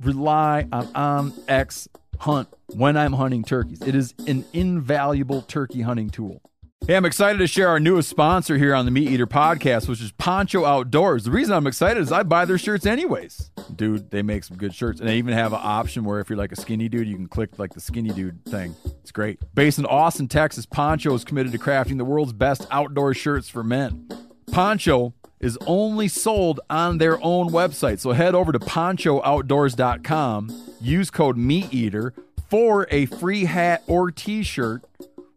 [0.00, 1.88] rely on um, OnX
[2.18, 3.82] Hunt when I'm hunting turkeys.
[3.82, 6.40] It is an invaluable turkey hunting tool.
[6.86, 10.00] Hey, I'm excited to share our newest sponsor here on the Meat Eater podcast, which
[10.00, 11.24] is Poncho Outdoors.
[11.24, 13.50] The reason I'm excited is I buy their shirts anyways.
[13.74, 15.00] Dude, they make some good shirts.
[15.00, 17.26] And they even have an option where if you're like a skinny dude, you can
[17.26, 18.76] click like the skinny dude thing.
[19.02, 19.40] It's great.
[19.52, 23.64] Based in Austin, Texas, Poncho is committed to crafting the world's best outdoor shirts for
[23.64, 24.08] men.
[24.52, 25.12] Poncho
[25.46, 28.00] is only sold on their own website.
[28.00, 32.12] So head over to ponchooutdoors.com, use code MeatEater
[32.50, 34.84] for a free hat or t shirt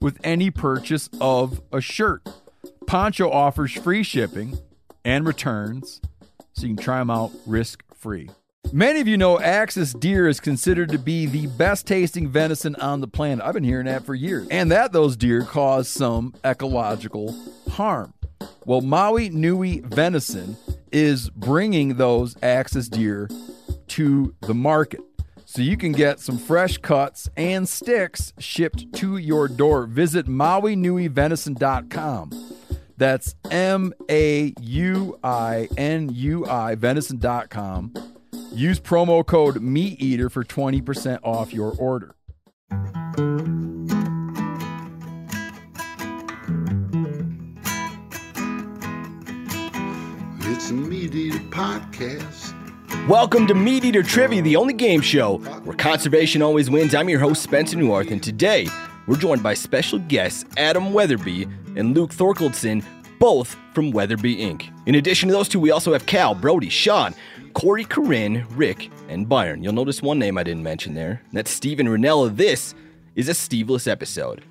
[0.01, 2.27] with any purchase of a shirt.
[2.87, 4.57] Poncho offers free shipping
[5.05, 6.01] and returns,
[6.53, 8.29] so you can try them out risk free.
[8.71, 13.01] Many of you know Axis deer is considered to be the best tasting venison on
[13.01, 13.45] the planet.
[13.45, 14.47] I've been hearing that for years.
[14.49, 17.35] And that those deer cause some ecological
[17.71, 18.13] harm.
[18.69, 20.55] Well, Maui Nui Venison
[20.91, 23.27] is bringing those Axis deer
[23.87, 25.01] to the market.
[25.45, 29.87] So you can get some fresh cuts and sticks shipped to your door.
[29.87, 32.29] Visit MauiNuiVenison.com.
[32.95, 37.93] That's M A U I N U I venison.com.
[38.53, 42.13] Use promo code MeatEater for 20% off your order.
[50.71, 52.55] Meat Eater podcast.
[53.07, 56.93] Welcome to Meat Eater Trivia, the only game show where conservation always wins.
[56.93, 58.67] I'm your host, Spencer Neuharth, and today
[59.07, 62.83] we're joined by special guests Adam Weatherby and Luke Thorkildsen,
[63.17, 64.69] both from Weatherby Inc.
[64.85, 67.15] In addition to those two, we also have Cal, Brody, Sean,
[67.53, 69.63] Corey, Corinne, Rick, and Byron.
[69.63, 71.21] You'll notice one name I didn't mention there.
[71.33, 72.35] That's Steven Rinella.
[72.35, 72.75] This
[73.15, 74.43] is a Steveless episode.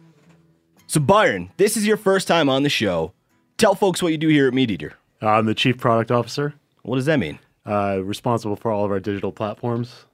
[0.88, 3.12] So, Byron, this is your first time on the show.
[3.56, 4.94] Tell folks what you do here at Meat Eater.
[5.20, 7.38] I'm the chief product officer, What does that mean?
[7.66, 10.04] uh, responsible for all of our digital platforms.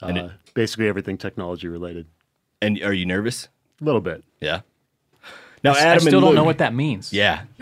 [0.00, 2.06] And Uh, basically everything technology related.
[2.62, 3.48] And are you nervous?
[3.80, 4.22] A little bit.
[4.40, 4.60] Yeah.
[5.62, 7.12] Now, I Adam still and don't know what that means.
[7.12, 7.42] Yeah.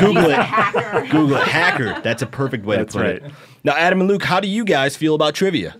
[0.00, 1.10] Google it.
[1.10, 1.46] Google it.
[1.46, 2.00] Hacker.
[2.02, 3.22] That's a perfect way That's to put right.
[3.22, 3.32] it.
[3.62, 5.76] Now, Adam and Luke, how do you guys feel about trivia?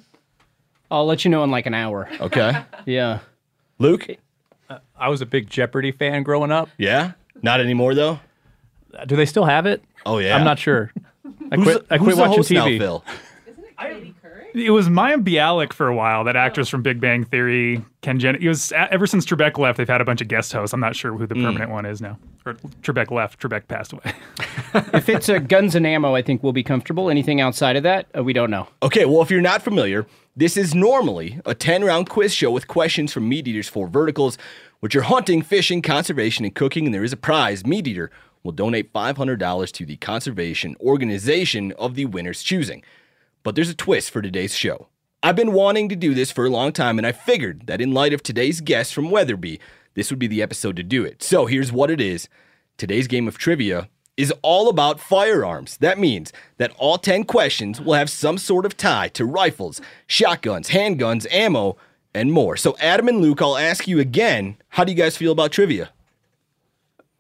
[0.91, 2.09] I'll let you know in like an hour.
[2.21, 2.53] Okay.
[2.87, 3.21] Yeah.
[3.79, 4.07] Luke?
[4.97, 6.69] I was a big Jeopardy fan growing up.
[6.79, 7.13] Yeah?
[7.43, 8.21] Not anymore, though?
[9.07, 9.83] Do they still have it?
[10.07, 10.37] Oh, yeah.
[10.37, 10.93] I'm not sure.
[11.51, 11.87] I Who's, quit.
[11.91, 12.79] I who's quit the watching host now, TV.
[12.79, 13.05] Phil?
[14.55, 18.37] It was Mayim Bialik for a while, that actress from Big Bang Theory, Ken Jen.
[18.37, 20.73] It was ever since Trebek left, they've had a bunch of guest hosts.
[20.73, 22.19] I'm not sure who the permanent one is now.
[22.47, 24.13] Or Trebek left, Trebek passed away.
[24.93, 27.09] If it's uh, guns and ammo, I think we'll be comfortable.
[27.09, 28.67] Anything outside of that, uh, we don't know.
[28.83, 30.05] Okay, well, if you're not familiar,
[30.37, 34.37] this is normally a 10 round quiz show with questions from Meat Eater's four verticals,
[34.81, 36.87] which are hunting, fishing, conservation, and cooking.
[36.87, 37.65] And there is a prize.
[37.65, 38.11] Meat Eater
[38.45, 42.85] will donate $500 to the conservation organization of the winner's choosing.
[43.43, 44.89] But there's a twist for today's show.
[45.23, 47.95] I've been wanting to do this for a long time, and I figured that in
[47.95, 49.59] light of today's guest from Weatherby,
[49.95, 51.23] this would be the episode to do it.
[51.23, 52.29] So here's what it is
[52.77, 55.79] today's game of trivia is all about firearms.
[55.79, 60.69] That means that all 10 questions will have some sort of tie to rifles, shotguns,
[60.69, 61.77] handguns, ammo,
[62.13, 62.57] and more.
[62.57, 65.91] So, Adam and Luke, I'll ask you again how do you guys feel about trivia?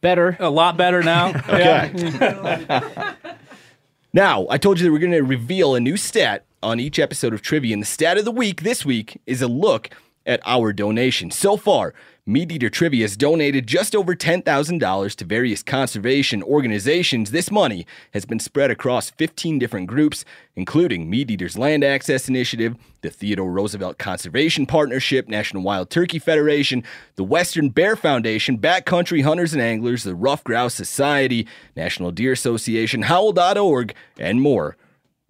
[0.04, 0.36] Better.
[0.38, 1.28] A lot better now.
[1.48, 1.90] Okay.
[4.12, 7.32] now, I told you that we're going to reveal a new stat on each episode
[7.32, 9.88] of Trivia, and the stat of the week this week is a look
[10.26, 11.30] at our donation.
[11.30, 11.94] So far,
[12.26, 17.32] Meat Eater Trivia has donated just over $10,000 to various conservation organizations.
[17.32, 20.24] This money has been spread across 15 different groups,
[20.56, 26.82] including Meat Eaters Land Access Initiative, the Theodore Roosevelt Conservation Partnership, National Wild Turkey Federation,
[27.16, 31.46] the Western Bear Foundation, Backcountry Hunters and Anglers, the Ruffed Grouse Society,
[31.76, 34.78] National Deer Association, Howl.org, and more.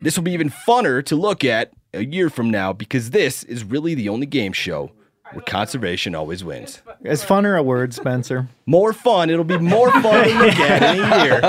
[0.00, 3.64] This will be even funner to look at a year from now because this is
[3.64, 4.92] really the only game show
[5.34, 6.80] where conservation always wins.
[7.02, 8.48] Is funner a word, Spencer?
[8.66, 9.28] More fun.
[9.28, 11.40] It'll be more fun to look at in a year.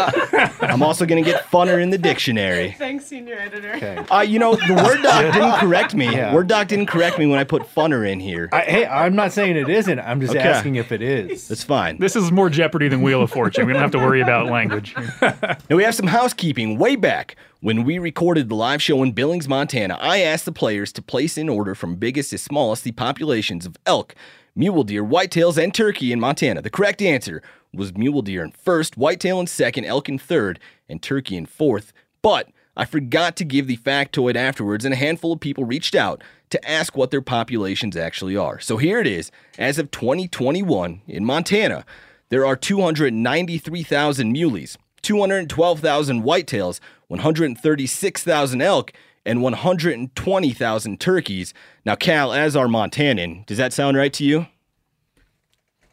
[0.61, 2.75] I'm also going to get funner in the dictionary.
[2.77, 4.05] Thanks, senior editor.
[4.11, 6.05] Uh, you know, the Word doc didn't correct me.
[6.11, 6.33] Yeah.
[6.33, 8.49] Word doc didn't correct me when I put funner in here.
[8.51, 9.99] I, hey, I'm not saying it isn't.
[9.99, 10.41] I'm just Okay.
[10.47, 11.47] asking if it is.
[11.47, 11.97] That's fine.
[11.99, 13.65] This is more Jeopardy than Wheel of Fortune.
[13.65, 14.93] We don't have to worry about language.
[15.21, 16.77] Now we have some housekeeping.
[16.77, 17.35] Way back
[17.65, 21.35] when we recorded the live show in Billings, Montana, I asked the players to place
[21.35, 24.13] in order from biggest to smallest the populations of elk,
[24.55, 26.61] mule deer, whitetails, and turkey in Montana.
[26.61, 27.41] The correct answer
[27.73, 31.91] was mule deer in first, whitetail in second, elk in third, and turkey in fourth.
[32.21, 36.23] But I forgot to give the factoid afterwards, and a handful of people reached out
[36.51, 38.59] to ask what their populations actually are.
[38.59, 39.31] So here it is.
[39.57, 41.83] As of 2021 in Montana,
[42.29, 48.91] there are 293,000 muleys, 212,000 whitetails, 136,000 elk,
[49.25, 51.53] and 120,000 turkeys.
[51.85, 54.47] Now, Cal, as our Montanan, does that sound right to you?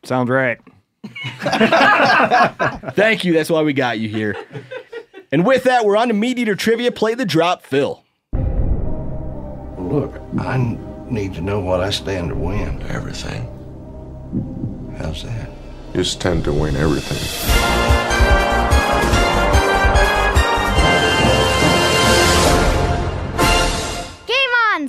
[0.05, 0.59] Sounds right.
[2.95, 3.33] Thank you.
[3.33, 4.35] That's why we got you here.
[5.31, 6.91] And with that, we're on to Meat Eater Trivia.
[6.91, 8.03] Play the drop, Phil.
[9.79, 10.79] Look, I
[11.11, 12.83] need to know what I stand to win.
[12.85, 13.47] Everything.
[14.99, 15.51] How's that?
[15.95, 17.92] You stand to win everything.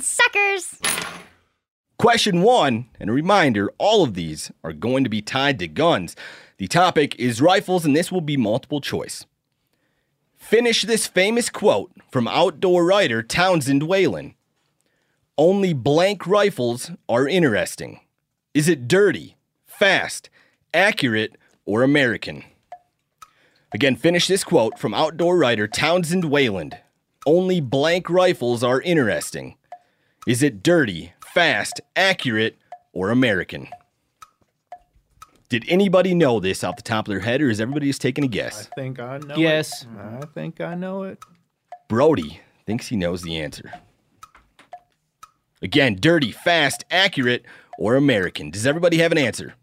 [0.04, 0.78] Suckers!
[1.96, 6.14] Question one, and a reminder all of these are going to be tied to guns.
[6.58, 9.24] The topic is rifles, and this will be multiple choice.
[10.36, 14.34] Finish this famous quote from outdoor writer Townsend Whelen
[15.38, 18.00] Only blank rifles are interesting.
[18.52, 20.28] Is it dirty, fast,
[20.74, 22.44] accurate, or American?
[23.72, 26.72] Again, finish this quote from outdoor writer Townsend Whelen.
[27.24, 29.56] Only blank rifles are interesting.
[30.26, 32.56] Is it dirty, fast, accurate,
[32.92, 33.68] or American?
[35.50, 38.24] Did anybody know this off the top of their head, or is everybody just taking
[38.24, 38.68] a guess?
[38.72, 39.82] I think I know Yes.
[39.82, 39.88] it.
[39.94, 40.22] Yes.
[40.22, 41.18] I think I know it.
[41.88, 43.72] Brody thinks he knows the answer.
[45.62, 47.44] Again, dirty, fast, accurate,
[47.78, 48.50] or American?
[48.50, 49.54] Does everybody have an answer?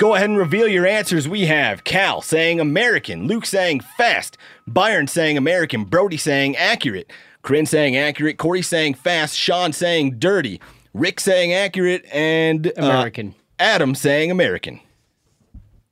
[0.00, 1.28] Go ahead and reveal your answers.
[1.28, 7.10] We have Cal saying American, Luke saying fast, Byron saying American, Brody saying accurate,
[7.42, 10.60] Corinne saying accurate, Corey saying fast, Sean saying dirty,
[10.92, 13.34] Rick saying accurate, and uh, American.
[13.58, 14.80] Adam saying American.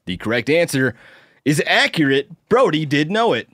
[0.06, 0.94] The correct answer
[1.44, 2.28] is accurate.
[2.48, 3.48] Brody did know it.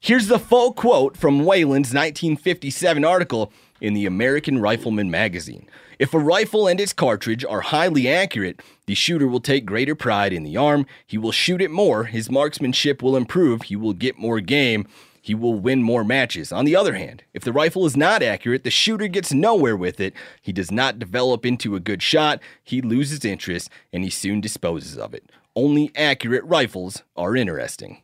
[0.00, 5.68] Here's the full quote from Whelen's 1957 article in the American Rifleman magazine.
[6.00, 10.32] If a rifle and its cartridge are highly accurate, the shooter will take greater pride
[10.32, 10.86] in the arm.
[11.06, 12.04] He will shoot it more.
[12.04, 13.62] His marksmanship will improve.
[13.62, 14.88] He will get more game.
[15.24, 16.50] He will win more matches.
[16.50, 20.00] On the other hand, if the rifle is not accurate, the shooter gets nowhere with
[20.00, 20.14] it.
[20.42, 22.40] He does not develop into a good shot.
[22.64, 25.30] He loses interest and he soon disposes of it.
[25.54, 28.02] Only accurate rifles are interesting.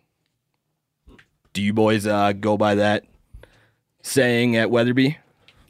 [1.52, 3.04] Do you boys uh, go by that
[4.02, 5.18] saying at Weatherby?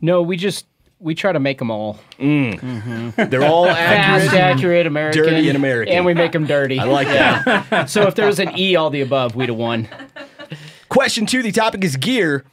[0.03, 0.67] No, we just
[1.01, 4.35] we try to make them all They're all fast, accurate.
[4.35, 5.95] accurate, American, dirty, and American.
[5.95, 6.79] and we make them dirty.
[6.79, 7.87] I like that.
[7.89, 9.89] so if there was an E, all the above, we'd have won.
[10.89, 12.45] Question two the topic is gear.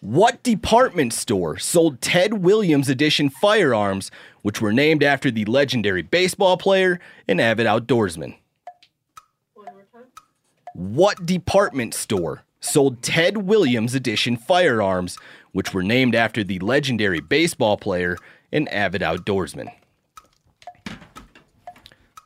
[0.00, 4.10] What department store sold Ted Williams edition firearms,
[4.42, 8.36] which were named after the legendary baseball player and avid outdoorsman?
[9.54, 10.06] One more time.
[10.74, 15.16] What department store sold Ted Williams edition firearms,
[15.52, 18.16] which were named after the legendary baseball player
[18.50, 19.70] and avid outdoorsman?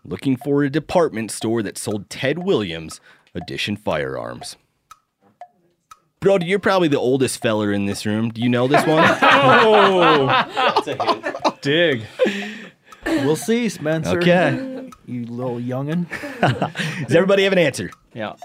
[0.07, 2.99] Looking for a department store that sold Ted Williams
[3.35, 4.57] edition firearms.
[6.25, 8.31] Brody, you're probably the oldest feller in this room.
[8.31, 9.05] Do you know this one?
[9.57, 12.03] Oh, dig.
[13.05, 14.19] We'll see, Spencer.
[14.19, 14.89] Okay.
[15.07, 16.07] You little youngin.
[17.07, 17.91] Does everybody have an answer?
[18.15, 18.37] Yeah.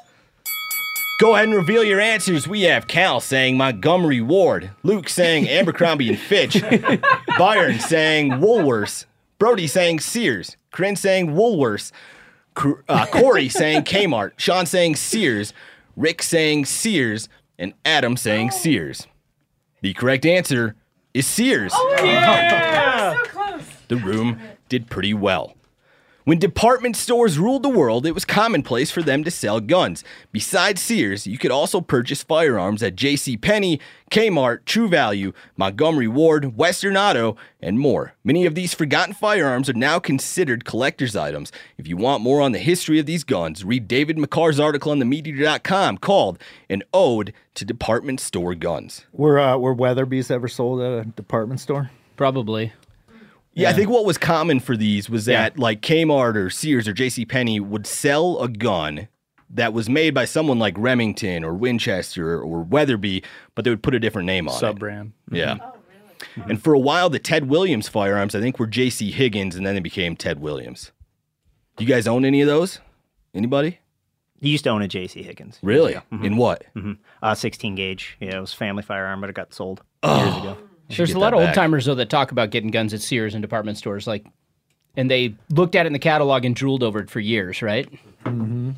[1.22, 2.48] Go ahead and reveal your answers.
[2.50, 6.62] We have Cal saying Montgomery Ward, Luke saying Abercrombie and Fitch,
[7.38, 9.06] Byron saying Woolworths,
[9.38, 11.92] Brody saying Sears, Corinne saying Woolworths,
[12.56, 15.54] Cor- uh, Corey saying Kmart, Sean saying Sears,
[15.96, 17.28] Rick saying Sears,
[17.60, 18.58] and Adam saying oh.
[18.58, 19.06] Sears.
[19.82, 20.76] The correct answer
[21.14, 21.72] is Sears.
[21.76, 23.14] Oh, Yeah!
[23.14, 23.64] so close.
[23.88, 24.40] the room
[24.70, 25.54] did pretty well.
[26.30, 30.04] When department stores ruled the world, it was commonplace for them to sell guns.
[30.32, 33.36] Besides Sears, you could also purchase firearms at J.C.
[33.36, 33.80] Penney,
[34.12, 38.14] Kmart, True Value, Montgomery Ward, Western Auto, and more.
[38.24, 41.52] Many of these forgotten firearms are now considered collector's items.
[41.80, 45.00] If you want more on the history of these guns, read David McCarr's article on
[45.00, 46.38] themeateater.com called
[46.70, 49.08] An Ode to Department Store Guns.
[49.14, 51.90] Were uh, were Weatherby's ever sold at a department store?
[52.16, 52.74] Probably.
[53.62, 56.94] Yeah, I think what was common for these was that like Kmart or Sears or
[56.94, 57.26] J.C.
[57.26, 59.08] Penney would sell a gun
[59.50, 63.24] that was made by someone like Remington or Winchester or Weatherby,
[63.56, 64.60] but they would put a different name on it.
[64.60, 64.80] Sub it.
[64.80, 65.14] brand.
[65.32, 65.58] Yeah.
[66.48, 69.10] And for a while, the Ted Williams firearms, I think, were J.C.
[69.12, 70.92] Higgins, and then they became Ted Williams.
[71.78, 72.80] Do you guys own any of those?
[73.34, 73.80] Anybody?
[74.42, 75.24] You used to own a J.C.
[75.24, 75.60] Higgins.
[75.62, 75.96] Really?
[76.12, 76.24] Mhm.
[76.26, 76.64] In what?
[76.74, 78.18] hmm Uh, 16 gauge.
[78.20, 80.24] Yeah, it was family firearm, but it got sold Oh.
[80.24, 80.58] years ago.
[80.90, 83.42] There's a lot of old timers though that talk about getting guns at Sears and
[83.42, 84.26] department stores, like,
[84.98, 87.88] and they looked at it in the catalog and drooled over it for years, right?
[88.26, 88.72] Mm-hmm.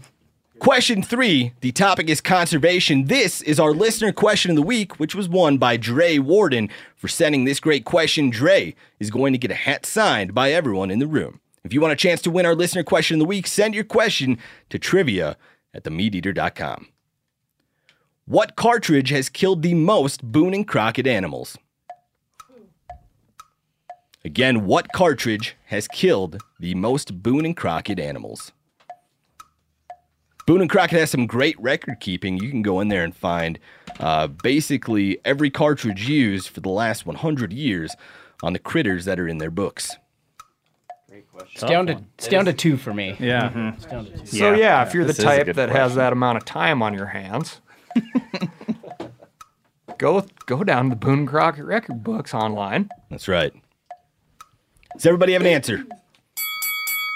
[0.60, 1.54] Question three.
[1.62, 3.06] The topic is conservation.
[3.06, 7.08] This is our listener question of the week, which was won by Dre Warden for
[7.08, 8.30] sending this great question.
[8.30, 11.40] Dre is going to get a hat signed by everyone in the room.
[11.64, 13.84] If you want a chance to win our listener question of the week, send your
[13.84, 14.38] question
[14.70, 15.36] to trivia
[15.74, 16.90] at themeateater.com.
[18.26, 21.58] What cartridge has killed the most Boone and Crockett animals?
[24.24, 28.52] Again, what cartridge has killed the most Boone and Crockett animals?
[30.46, 32.38] Boone and Crockett has some great record keeping.
[32.38, 33.58] You can go in there and find
[34.00, 37.96] uh, basically every cartridge used for the last 100 years
[38.44, 39.96] on the critters that are in their books.
[41.54, 43.16] It's down to it's down to two for me.
[43.20, 43.50] Yeah.
[43.50, 43.68] Mm-hmm.
[43.70, 44.26] It's down to two.
[44.26, 46.94] So yeah, if you're the This type good that has that amount of time on
[46.94, 47.62] your hands,
[49.98, 52.90] go go down to the Boone and Crockett record books online.
[53.10, 53.54] That's right.
[55.02, 55.84] Does everybody have an answer?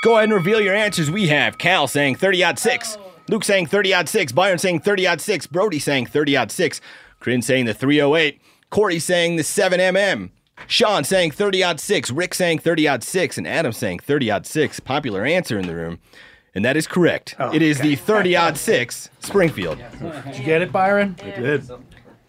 [0.03, 1.11] Go ahead and reveal your answers.
[1.11, 2.97] We have Cal saying 30 odd 6,
[3.29, 6.81] Luke saying 30 odd 6, Byron saying 30 odd 6, Brody saying 30 odd 6,
[7.19, 10.31] Corinne saying the 308, Corey saying the 7mm,
[10.65, 14.47] Sean saying 30 odd 6, Rick saying 30 odd 6, and Adam saying 30 odd
[14.47, 14.79] 6.
[14.79, 15.99] Popular answer in the room.
[16.55, 17.35] And that is correct.
[17.37, 19.77] Oh, it is the 30 odd 6 Springfield.
[20.25, 21.17] Did you get it, Byron?
[21.21, 21.69] I did.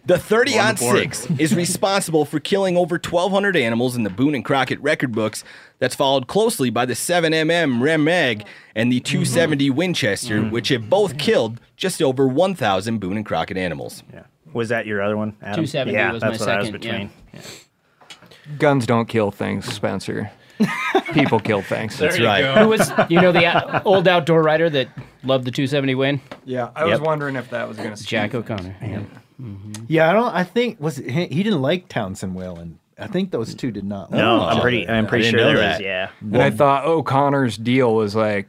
[0.07, 0.97] The 30 On the odd board.
[0.99, 5.43] 6 is responsible for killing over 1,200 animals in the Boone and Crockett record books.
[5.79, 9.77] That's followed closely by the 7mm Rem Mag and the 270 mm-hmm.
[9.77, 10.51] Winchester, mm-hmm.
[10.51, 14.03] which have both killed just over 1,000 Boone and Crockett animals.
[14.13, 14.23] Yeah.
[14.53, 15.65] Was that your other one, Adam?
[15.65, 17.07] 270 yeah, was that's my what I was second, yeah.
[17.33, 18.57] between.
[18.59, 20.31] Guns don't kill things, Spencer.
[21.13, 21.97] People kill things.
[21.97, 22.57] That's right.
[22.57, 24.87] Who was you know the old outdoor writer that
[25.23, 26.21] loved the 270 win?
[26.45, 29.05] Yeah, I was wondering if that was going to Jack O'Connor.
[29.39, 29.55] Yeah.
[29.87, 30.33] Yeah, I don't.
[30.33, 32.79] I think was it, he, he didn't like Townsend Whelen.
[32.99, 34.09] I think those two did not.
[34.11, 34.87] No, like I'm pretty.
[34.87, 34.93] other.
[34.97, 35.77] I'm pretty I sure didn't there was.
[35.77, 35.83] that.
[35.83, 36.09] Yeah.
[36.21, 38.47] And I thought O'Connor's deal was like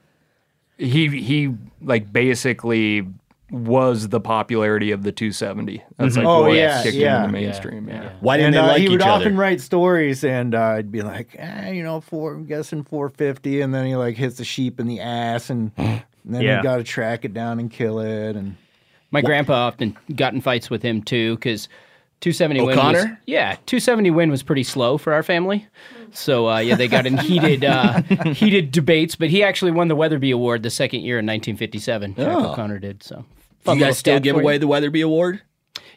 [0.78, 3.06] he he like basically
[3.50, 5.82] was the popularity of the 270.
[5.96, 7.18] That's like Oh, what yeah, kicked yeah.
[7.20, 7.88] him in the mainstream.
[7.88, 8.12] Yeah.
[8.20, 10.92] Why didn't and they uh, like he would each often write stories, and uh, I'd
[10.92, 14.44] be like, eh, you know, four, I'm guessing 450, and then he like hits the
[14.44, 16.58] sheep in the ass, and, and then Yeah.
[16.58, 18.56] you got to track it down and kill it, and
[19.10, 21.68] My grandpa often got in fights with him too because
[22.20, 23.20] 270 win was, O'Connor?
[23.26, 25.66] yeah 270 win was pretty slow for our family.
[26.12, 29.96] So uh, yeah, they got in heated uh, heated debates, but he actually won the
[29.96, 32.14] Weatherby Award the second year in 1957.
[32.16, 32.52] Jack Oh.
[32.52, 33.24] O'Connor did so.
[33.64, 34.44] Do you guys still give for you.
[34.46, 35.42] away the Weatherby Award?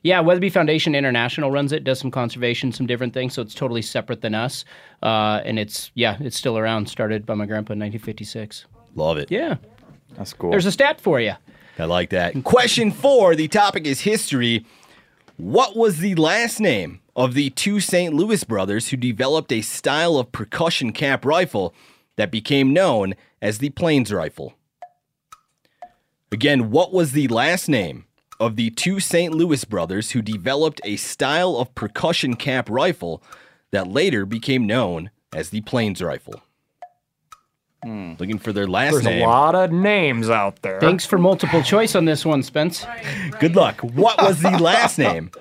[0.03, 3.83] Yeah, Weatherby Foundation International runs it, does some conservation, some different things, so it's totally
[3.83, 4.65] separate than us.
[5.03, 6.87] Uh, and it's yeah, it's still around.
[6.89, 8.65] Started by my grandpa in 1956.
[8.95, 9.31] Love it.
[9.31, 9.55] Yeah,
[10.17, 10.49] That's cool.
[10.51, 11.33] there's a stat for you.
[11.79, 12.43] I like that.
[12.43, 14.65] Question four the topic is history.
[15.37, 18.13] What was the last name of the two St.
[18.13, 21.73] Louis brothers who developed a style of percussion cap rifle
[22.15, 24.53] that became known as the Plains rifle?
[26.31, 28.05] Again, what was the last name
[28.39, 29.33] of the two St.
[29.33, 33.23] Louis brothers who developed a style of percussion cap rifle
[33.71, 36.41] that later became known as the Plains rifle?
[37.83, 38.13] Hmm.
[38.19, 39.19] Looking for their last There's name.
[39.19, 40.79] There's a lot of names out there.
[40.79, 42.85] Thanks for multiple choice on this one, Spence.
[43.39, 43.81] Good luck.
[43.81, 45.31] What was the last name?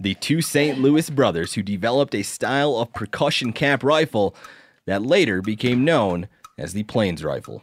[0.00, 0.78] The two St.
[0.78, 4.34] Louis brothers who developed a style of percussion cap rifle
[4.86, 7.62] that later became known as the Plains rifle.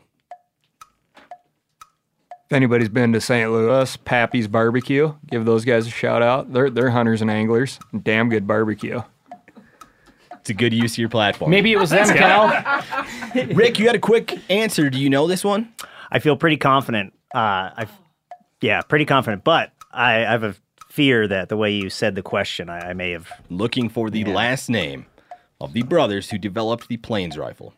[1.16, 3.52] If anybody's been to St.
[3.52, 6.52] Louis, Pappy's Barbecue, give those guys a shout out.
[6.54, 7.80] They're they're hunters and anglers.
[8.04, 9.02] Damn good barbecue.
[10.40, 11.52] It's a good use of your platform.
[11.52, 12.48] Maybe it was them, Cal.
[13.54, 14.90] Rick, you had a quick answer.
[14.90, 15.74] Do you know this one?
[16.12, 17.14] I feel pretty confident.
[17.34, 17.38] Uh,
[17.78, 17.88] I,
[18.62, 19.44] yeah, pretty confident.
[19.44, 20.56] But I, I have a
[20.90, 23.30] fear that the way you said the question, I, I may have.
[23.50, 25.06] Looking for the last name
[25.62, 27.74] of the brothers who developed the Plains rifle.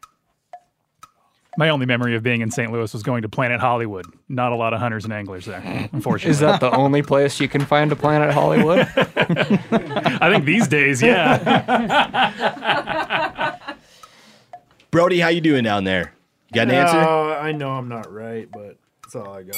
[1.57, 2.71] My only memory of being in St.
[2.71, 4.05] Louis was going to Planet Hollywood.
[4.29, 6.31] Not a lot of hunters and anglers there, unfortunately.
[6.31, 8.79] Is that the only place you can find a Planet Hollywood?
[8.95, 11.37] I think these days, yeah.
[14.91, 16.13] Brody, how you doing down there?
[16.49, 16.99] You got an answer?
[16.99, 19.55] No, I know I'm not right, but that's all I got.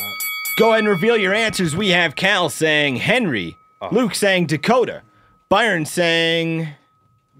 [0.60, 1.75] Go ahead and reveal your answers.
[1.75, 3.90] We have Cal saying Henry, oh.
[3.92, 5.02] Luke saying Dakota,
[5.50, 6.68] Byron saying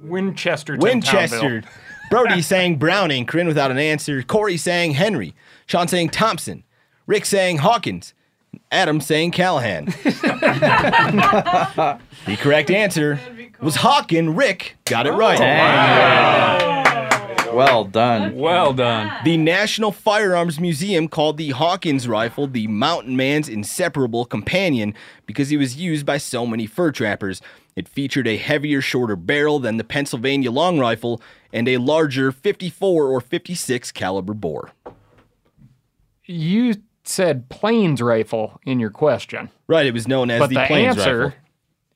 [0.02, 0.76] Winchester.
[0.76, 1.62] Winchester,
[2.10, 3.28] Brody saying Browning.
[3.28, 4.24] Corinne without an answer.
[4.24, 5.36] Corey saying Henry.
[5.68, 6.64] Sean saying Thompson.
[7.06, 8.16] Rick saying Hawkins.
[8.72, 9.86] Adam saying Callahan.
[12.26, 13.20] the correct answer
[13.62, 14.36] was Hawken.
[14.36, 16.83] Rick got it oh, right.
[17.54, 18.36] Well done.
[18.36, 19.12] Well done.
[19.24, 24.94] The National Firearms Museum called the Hawkins rifle the mountain man's inseparable companion
[25.26, 27.42] because he was used by so many fur trappers.
[27.76, 33.08] It featured a heavier, shorter barrel than the Pennsylvania long rifle and a larger 54
[33.08, 34.72] or 56 caliber bore.
[36.26, 39.50] You said plains rifle in your question.
[39.68, 41.40] Right, it was known as but the, the, plains answer rifle.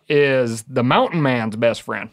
[0.10, 2.10] is the mountain man's best friend.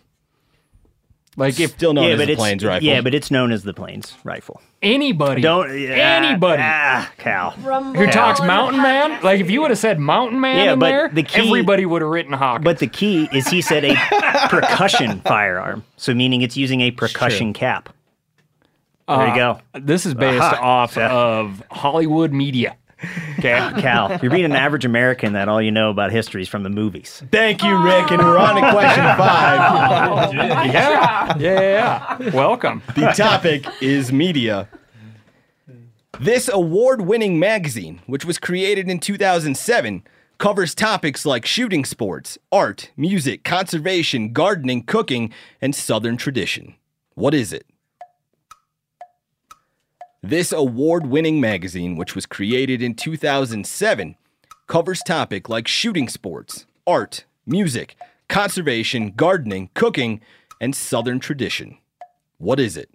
[1.36, 2.86] Like if Still known yeah, as but the it's plains rifle.
[2.86, 4.60] yeah, but it's known as the plains rifle.
[4.82, 7.50] anybody, Don't yeah, anybody ah, Cal.
[7.50, 10.88] who talks mountain man, like if you would have said mountain man Yeah, in but
[10.88, 12.64] there, the key- everybody would have written Hawkins.
[12.64, 13.94] But the key is he said a
[14.48, 17.88] percussion firearm, so meaning it's using a percussion cap.
[19.08, 19.60] There you go.
[19.74, 20.62] This is based Aha.
[20.62, 21.12] off Yeah.
[21.12, 22.76] of Hollywood media.
[23.38, 23.72] Okay.
[23.80, 26.70] Cal, you're being an average American that all you know about history is from the
[26.70, 27.22] movies.
[27.30, 28.10] Thank you, Rick.
[28.10, 30.34] And we're on to question five.
[30.34, 30.64] yeah.
[30.64, 31.60] yeah, yeah,
[32.18, 32.34] yeah.
[32.34, 32.82] Welcome.
[32.94, 34.68] The topic is media.
[36.20, 40.04] This award winning magazine, which was created in 2007,
[40.38, 46.74] covers topics like shooting sports, art, music, conservation, gardening, cooking, and Southern tradition.
[47.14, 47.66] What is it?
[50.26, 54.16] This award winning magazine, which was created in 2007,
[54.66, 57.94] covers topics like shooting sports, art, music,
[58.30, 60.22] conservation, gardening, cooking,
[60.62, 61.76] and Southern tradition.
[62.38, 62.88] What is it?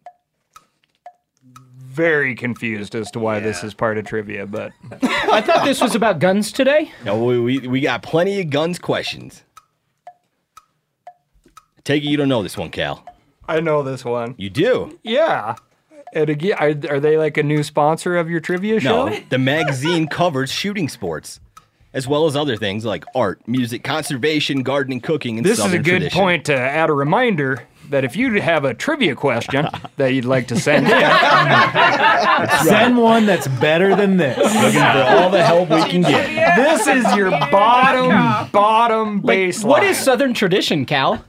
[1.78, 4.72] Very confused as to why this is part of trivia, but
[5.04, 6.92] I thought this was about guns today.
[7.06, 9.44] No, we, we, we got plenty of guns questions.
[11.84, 13.06] Take it you don't know this one, Cal.
[13.48, 14.34] I know this one.
[14.40, 14.98] You do?
[15.04, 15.58] Yeah.
[16.14, 19.10] And again, are, are they like a new sponsor of your trivia show?
[19.10, 21.40] No, the magazine covers shooting sports,
[21.94, 25.78] as well as other things like art, music, conservation, gardening, cooking, and This is a
[25.78, 26.20] good tradition.
[26.20, 30.48] point to add a reminder that if you have a trivia question that you'd like
[30.48, 30.92] to send in,
[32.66, 34.38] Send one that's better than this.
[34.38, 36.56] Looking for all the help we can get.
[36.56, 39.66] this is your bottom bottom baseline.
[39.66, 41.24] What is Southern tradition, Cal?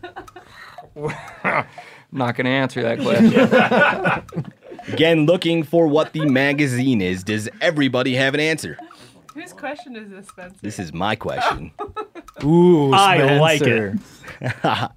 [2.13, 4.53] Not going to answer that question.
[4.89, 7.23] Again, looking for what the magazine is.
[7.23, 8.79] Does everybody have an answer?
[9.35, 10.57] Whose question is this, Spencer?
[10.61, 11.71] This is my question.
[12.45, 13.99] Ooh, I like it.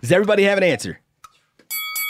[0.00, 1.00] Does everybody have an answer?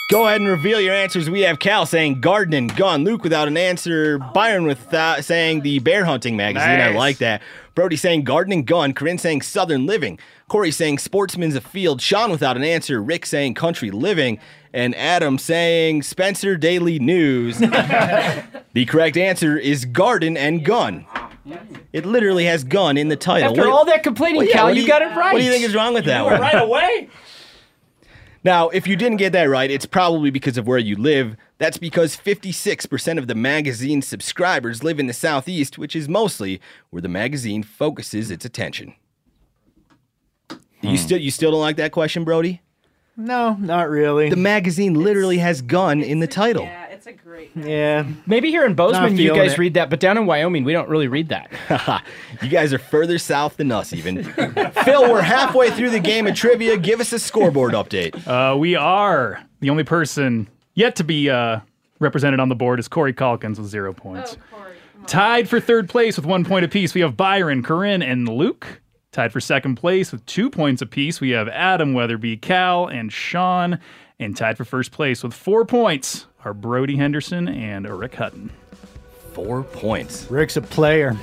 [0.09, 1.29] Go ahead and reveal your answers.
[1.29, 3.03] We have Cal saying gardening, gun.
[3.03, 4.19] Luke without an answer.
[4.19, 6.79] Byron with uh, saying the bear hunting magazine.
[6.79, 7.41] I like that.
[7.75, 8.93] Brody saying gardening, gun.
[8.93, 10.17] Corinne saying southern living.
[10.47, 12.01] Corey saying sportsman's a field.
[12.01, 13.01] Sean without an answer.
[13.01, 14.39] Rick saying country living.
[14.73, 17.57] And Adam saying Spencer Daily News.
[17.59, 21.05] the correct answer is garden and gun.
[21.93, 23.49] It literally has gun in the title.
[23.49, 25.33] After What- all that complaining, well, yeah, Cal, what do you got it right.
[25.33, 26.39] What do you think is wrong with that one?
[26.39, 27.09] Right away.
[28.43, 31.35] Now, if you didn't get that right, it's probably because of where you live.
[31.57, 37.01] That's because 56% of the magazine's subscribers live in the Southeast, which is mostly where
[37.01, 38.93] the magazine focuses its attention.
[40.81, 40.95] You hmm.
[40.95, 42.61] still you still don't like that question, Brody?
[43.17, 44.29] No, not really.
[44.29, 46.63] The magazine literally has gun in the title.
[46.63, 47.51] Yeah, it's a great.
[47.55, 48.05] yeah.
[48.27, 49.57] Maybe here in Bozeman you feeling guys it.
[49.57, 52.03] read that, but down in Wyoming we don't really read that.
[52.43, 54.23] you guys are further south than us, even.
[54.23, 56.77] Phil, we're halfway through the game of trivia.
[56.77, 58.27] Give us a scoreboard update.
[58.27, 61.59] Uh, we are the only person yet to be uh,
[61.99, 64.37] represented on the board is Corey Calkins with zero points.
[64.53, 64.75] Oh, Corey,
[65.07, 68.81] Tied for third place with one point apiece, we have Byron, Corinne, and Luke.
[69.11, 73.79] Tied for second place with two points apiece, we have Adam, Weatherby, Cal, and Sean.
[74.19, 78.51] And tied for first place with four points are Brody Henderson and Rick Hutton.
[79.33, 80.29] Four points.
[80.29, 81.15] Rick's a player.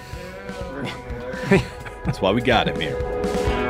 [2.04, 3.63] That's why we got him here.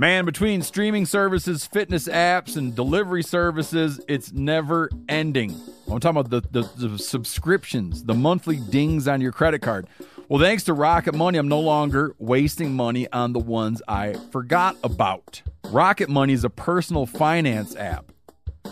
[0.00, 5.54] Man, between streaming services, fitness apps, and delivery services, it's never ending.
[5.90, 9.88] I'm talking about the, the, the subscriptions, the monthly dings on your credit card.
[10.30, 14.78] Well, thanks to Rocket Money, I'm no longer wasting money on the ones I forgot
[14.82, 15.42] about.
[15.64, 18.10] Rocket Money is a personal finance app.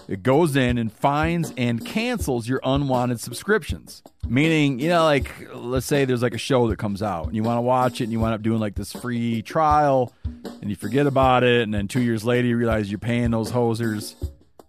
[0.09, 4.03] It goes in and finds and cancels your unwanted subscriptions.
[4.27, 7.43] Meaning, you know, like let's say there's like a show that comes out and you
[7.43, 10.15] want to watch it and you wind up doing like this free trial
[10.61, 13.53] and you forget about it and then two years later you realize you're paying those
[13.53, 14.15] hosers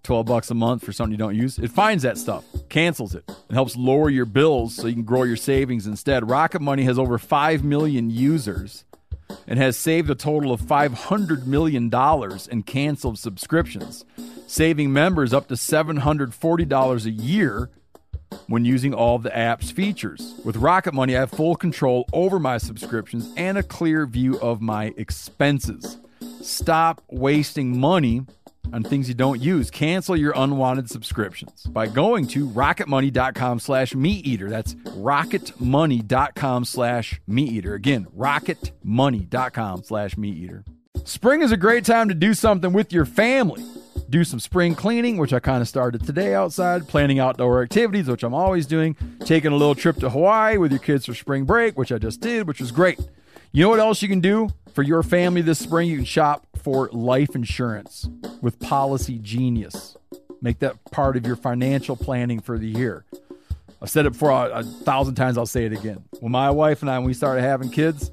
[0.04, 1.60] 12 bucks a month for something you don't use.
[1.60, 5.23] It finds that stuff, cancels it, and helps lower your bills so you can grow
[5.23, 6.30] your savings instead.
[6.30, 8.86] Rocket Money has over 5 million users
[9.45, 11.91] and has saved a total of $500 million
[12.52, 14.06] in canceled subscriptions,
[14.47, 17.69] saving members up to $740 a year
[18.48, 20.36] when using all of the app's features.
[20.44, 24.62] With Rocket Money, I have full control over my subscriptions and a clear view of
[24.62, 25.98] my expenses.
[26.42, 28.26] Stop wasting money
[28.74, 29.72] on things you don't use.
[29.72, 34.42] Cancel your unwanted subscriptions by going to rocketmoney.com slash meat.
[34.42, 37.65] That's rocketmoney.com slash meat.
[37.65, 40.52] Again, rocketmoney.com slash meat.
[41.04, 43.63] Spring is a great time to do something with your family.
[44.10, 48.24] Do some spring cleaning, which I kind of started today outside, planning outdoor activities, which
[48.24, 51.78] I'm always doing, taking a little trip to Hawaii with your kids for spring break,
[51.78, 53.00] which I just did, which was great.
[53.52, 55.89] You know what else you can do for your family this spring?
[55.89, 58.10] You can shop for life insurance
[58.41, 59.95] with Policy Genius.
[60.41, 63.06] Make that part of your financial planning for the year.
[63.82, 66.04] I've said it before a, a thousand times, I'll say it again.
[66.19, 68.12] When my wife and I, when we started having kids,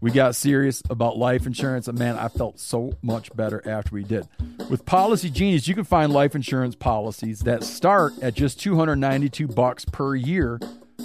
[0.00, 4.02] we got serious about life insurance, and man, I felt so much better after we
[4.02, 4.26] did.
[4.72, 9.84] With Policy Genius, you can find life insurance policies that start at just 292 bucks
[9.84, 10.58] per year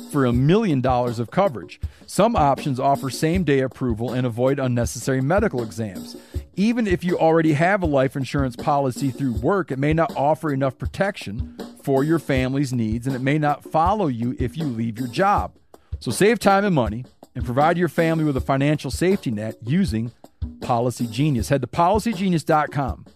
[0.09, 1.81] for a million dollars of coverage.
[2.05, 6.15] Some options offer same day approval and avoid unnecessary medical exams.
[6.55, 10.53] Even if you already have a life insurance policy through work, it may not offer
[10.53, 14.97] enough protection for your family's needs and it may not follow you if you leave
[14.97, 15.57] your job.
[15.99, 17.03] So save time and money
[17.35, 20.13] and provide your family with a financial safety net using
[20.61, 21.49] Policy Genius.
[21.49, 23.07] Head to policygenius.com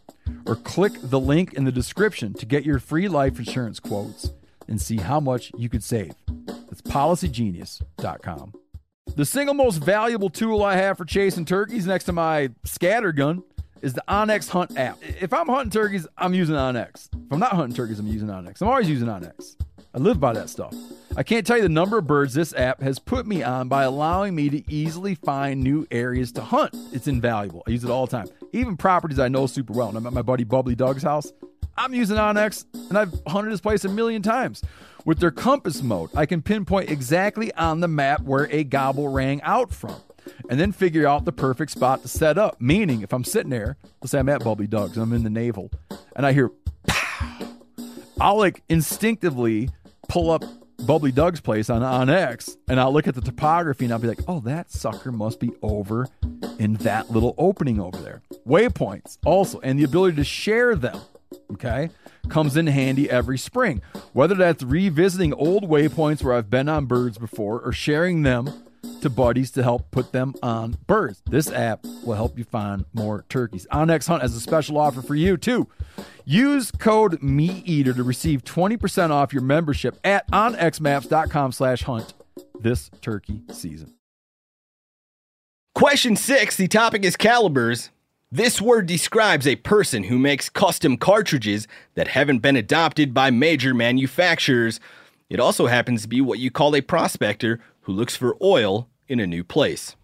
[0.46, 4.32] or click the link in the description to get your free life insurance quotes
[4.68, 6.14] and see how much you could save.
[6.48, 8.54] That's policygenius.com.
[9.16, 13.44] The single most valuable tool I have for chasing turkeys next to my scatter gun
[13.82, 14.98] is the OnX Hunt app.
[15.02, 17.10] If I'm hunting turkeys, I'm using OnX.
[17.14, 18.62] If I'm not hunting turkeys, I'm using OnX.
[18.62, 19.58] I'm always using OnX.
[19.94, 20.74] I live by that stuff.
[21.18, 23.84] I can't tell you the number of birds this app has put me on by
[23.84, 26.74] allowing me to easily find new areas to hunt.
[26.94, 27.64] It's invaluable.
[27.68, 28.28] I use it all the time.
[28.52, 29.90] Even properties I know super well.
[29.90, 31.32] And I'm at my buddy Bubbly Doug's house.
[31.78, 34.62] I'm using OnX and I've hunted this place a million times.
[35.06, 39.42] With their compass mode, I can pinpoint exactly on the map where a gobble rang
[39.42, 39.96] out from
[40.50, 42.62] and then figure out the perfect spot to set up.
[42.62, 45.72] Meaning, if I'm sitting there, let's say I'm at Bubbly Doug's, I'm in the navel,
[46.16, 46.52] and I hear
[46.86, 47.48] pow,
[48.20, 49.70] I'll like instinctively
[50.08, 50.44] pull up
[50.86, 54.08] Bubbly Doug's place on on X, and I'll look at the topography and I'll be
[54.08, 56.08] like, oh, that sucker must be over
[56.60, 58.22] in that little opening over there.
[58.48, 61.00] Waypoints also, and the ability to share them.
[61.54, 61.90] Okay,
[62.30, 63.82] comes in handy every spring.
[64.14, 68.52] Whether that's revisiting old waypoints where I've been on birds before or sharing them
[69.02, 71.22] to buddies to help put them on birds.
[71.30, 73.68] This app will help you find more turkeys.
[73.72, 75.68] OnX Hunt has a special offer for you too.
[76.26, 82.14] Use code MeatEater to receive 20% off your membership at onxmaps.com slash hunt
[82.60, 83.94] this turkey season.
[85.74, 87.90] Question six the topic is calibers.
[88.32, 93.74] This word describes a person who makes custom cartridges that haven't been adopted by major
[93.74, 94.80] manufacturers.
[95.30, 99.20] It also happens to be what you call a prospector who looks for oil in
[99.20, 99.98] a new place.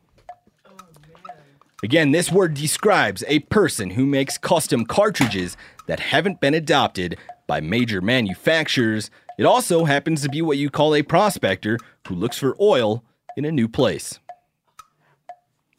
[1.81, 7.61] Again, this word describes a person who makes custom cartridges that haven't been adopted by
[7.61, 9.09] major manufacturers.
[9.37, 13.03] It also happens to be what you call a prospector who looks for oil
[13.37, 14.19] in a new place.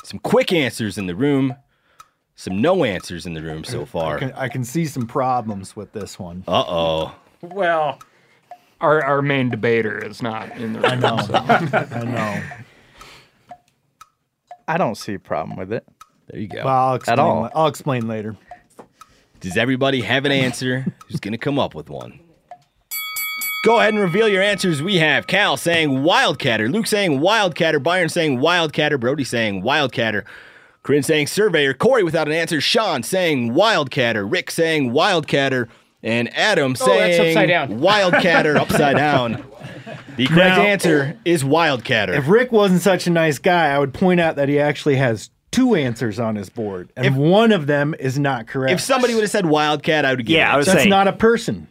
[0.04, 1.56] Some quick answers in the room,
[2.36, 4.18] some no answers in the room so I far.
[4.20, 6.44] can, I can see some problems with this one.
[6.48, 7.14] Uh oh.
[7.42, 7.98] Well,
[8.80, 10.90] our our main debater is not in the room.
[10.92, 11.16] I know.
[11.18, 12.42] so- I know.
[14.68, 15.84] I don't see a problem with it.
[16.28, 16.62] There you go.
[16.64, 17.50] Well, I'll explain, At all.
[17.54, 18.36] I'll explain later.
[19.40, 20.84] Does everybody have an answer?
[21.08, 22.20] Who's going to come up with one?
[23.64, 24.82] Go ahead and reveal your answers.
[24.82, 30.24] We have Cal saying Wildcatter, Luke saying Wildcatter, Byron saying Wildcatter, Brody saying Wildcatter,
[30.82, 35.68] Corinne saying Surveyor, Corey without an answer, Sean saying Wildcatter, Rick saying Wildcatter,
[36.02, 37.68] and Adam Oh, that's saying upside down.
[37.80, 39.44] Wildcatter upside down.
[40.16, 42.16] The correct Now- answer is Wildcatter.
[42.16, 45.30] If Rick wasn't such a nice guy, I would point out that he actually has
[45.50, 48.72] two answers on his board, and one of them is not correct.
[48.72, 50.54] If somebody would have said Wildcat, I would give Yeah, it.
[50.54, 50.90] I was That's saying.
[50.90, 51.68] not a person.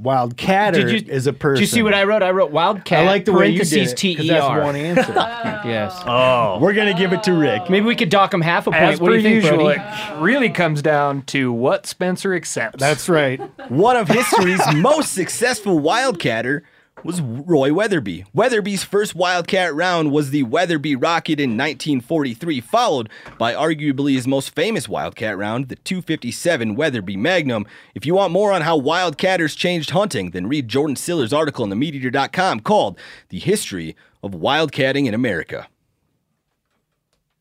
[0.00, 1.56] Wildcatter Did you- is a person.
[1.56, 2.22] Did you see what I wrote?
[2.22, 3.00] I wrote Wildcat.
[3.00, 4.62] I like the way you did parentheses it, T 'cause E that's R.
[4.62, 5.12] one answer.
[5.62, 5.94] Yes.
[6.06, 7.68] oh, We're going to give it to Rick.
[7.68, 8.82] Maybe we could dock him half a point.
[8.82, 9.80] As what do per you think, usual, Brody?
[9.80, 12.80] it really comes down to what Spencer accepts.
[12.80, 13.38] That's right.
[13.70, 16.62] One of history's most successful Wildcatter
[17.04, 18.24] was Roy Weatherby.
[18.34, 23.08] Weatherby's first Wildcat round was the Weatherby Rocket in 1943, followed
[23.38, 27.66] by arguably his most famous Wildcat round, the 257 Weatherby Magnum.
[27.94, 31.70] If you want more on how Wildcatters changed hunting, then read Jordan Sillars's article on
[31.70, 32.98] themeateater.com called
[33.30, 35.68] The History of Wildcatting in America.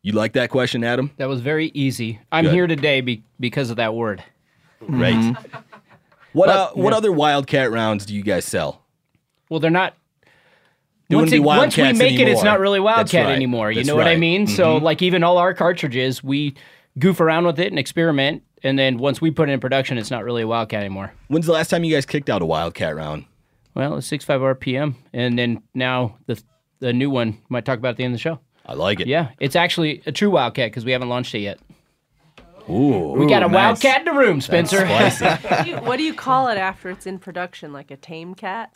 [0.02, 1.12] You like that question, Adam?
[1.18, 2.20] That was very easy.
[2.32, 2.54] I'm Good.
[2.54, 4.24] here today be- because of that word.
[4.82, 5.36] Right.
[6.32, 6.98] What But- uh, what yeah.
[6.98, 8.79] other Wildcat rounds do you guys sell?
[9.50, 9.96] Well, they're not.
[11.10, 13.36] They once, it- once we Wildcats make it, it's not really Wildcat right.
[13.36, 13.72] anymore.
[13.72, 14.46] You That's know what I mean?
[14.48, 14.84] So, Mhm.
[14.84, 16.54] like, even all our cartridges, we
[17.00, 18.44] goof around with it and experiment.
[18.62, 21.14] And then once we put it in production, it's not really a Wildcat anymore.
[21.30, 23.26] When's the last time you guys kicked out a Wildcat round?
[23.74, 24.96] Well, it's 65 RPM.
[25.14, 26.42] And then now the
[26.82, 28.40] the new one might talk about at the end of the show.
[28.66, 29.08] I like it.
[29.08, 31.60] Yeah, it's actually a true Wildcat because we haven't launched it yet.
[32.70, 33.14] Ooh.
[33.18, 33.54] We got a nice.
[33.84, 34.86] Wildcat in the room, Spencer.
[34.88, 37.74] What do, you, what do you call it after it's in production?
[37.74, 38.72] Like a tame cat?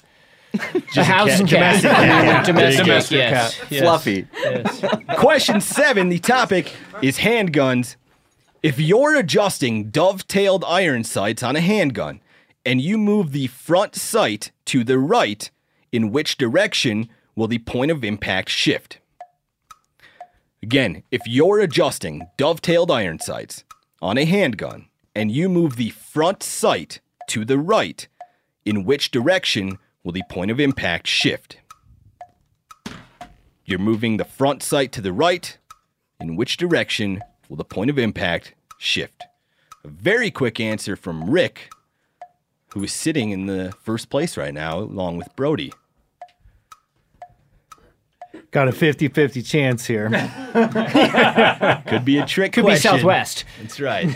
[0.54, 1.50] A house cat.
[1.50, 2.46] domestic cat.
[2.46, 3.58] Domestic, Domestic yes.
[3.58, 3.72] cat.
[3.72, 3.82] yes.
[3.82, 4.28] Fluffy.
[4.38, 4.86] Yes.
[5.18, 6.10] Question seven.
[6.10, 7.96] The topic is handguns.
[8.62, 12.22] If you're adjusting dovetailed iron sights on a handgun
[12.66, 15.50] and you move the front sight to the right,
[15.92, 19.00] in which direction will the point of impact shift?
[20.62, 23.66] Again, if you're adjusting dovetailed iron sights
[24.02, 28.08] on a handgun and you move the front sight to the right,
[28.66, 31.58] in which direction will the point of impact shift?
[33.66, 35.58] You're moving the front sight to the right.
[36.20, 39.24] In which direction will the point of impact shift?
[39.84, 41.70] A very quick answer from Rick,
[42.74, 45.72] who is sitting in the first place right now, along with Brody.
[48.52, 50.10] Got a 50 50 chance here.
[51.88, 52.54] Could be a trick.
[52.54, 52.76] Could be.
[52.76, 53.46] Southwest.
[53.60, 54.08] That's right.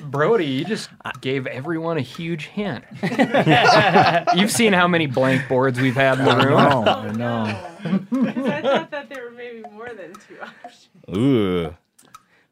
[0.10, 2.84] Brody, you just gave everyone a huge hint.
[4.36, 6.58] You've seen how many blank boards we've had in the room.
[6.58, 7.42] I know.
[7.84, 10.88] I thought that there were maybe more than two options.
[11.16, 11.74] Ooh.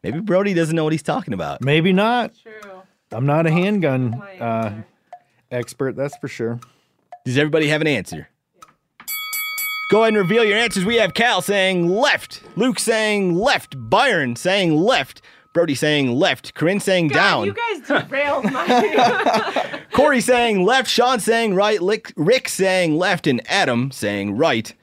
[0.02, 1.62] Maybe Brody doesn't know what he's talking about.
[1.62, 2.32] Maybe not.
[2.42, 2.82] True.
[3.10, 4.82] I'm not a handgun uh,
[5.50, 6.60] expert, that's for sure.
[7.24, 8.28] Does everybody have an answer?
[9.90, 10.84] Go ahead and reveal your answers.
[10.84, 15.20] We have Cal saying left, Luke saying left, Byron saying left,
[15.52, 19.82] Brody saying left, Corinne saying down, You guys derailed my.
[19.92, 21.78] Corey saying left, Sean saying right,
[22.16, 24.74] Rick saying left, and Adam saying right.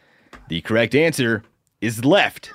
[0.47, 1.43] The correct answer
[1.81, 2.51] is left.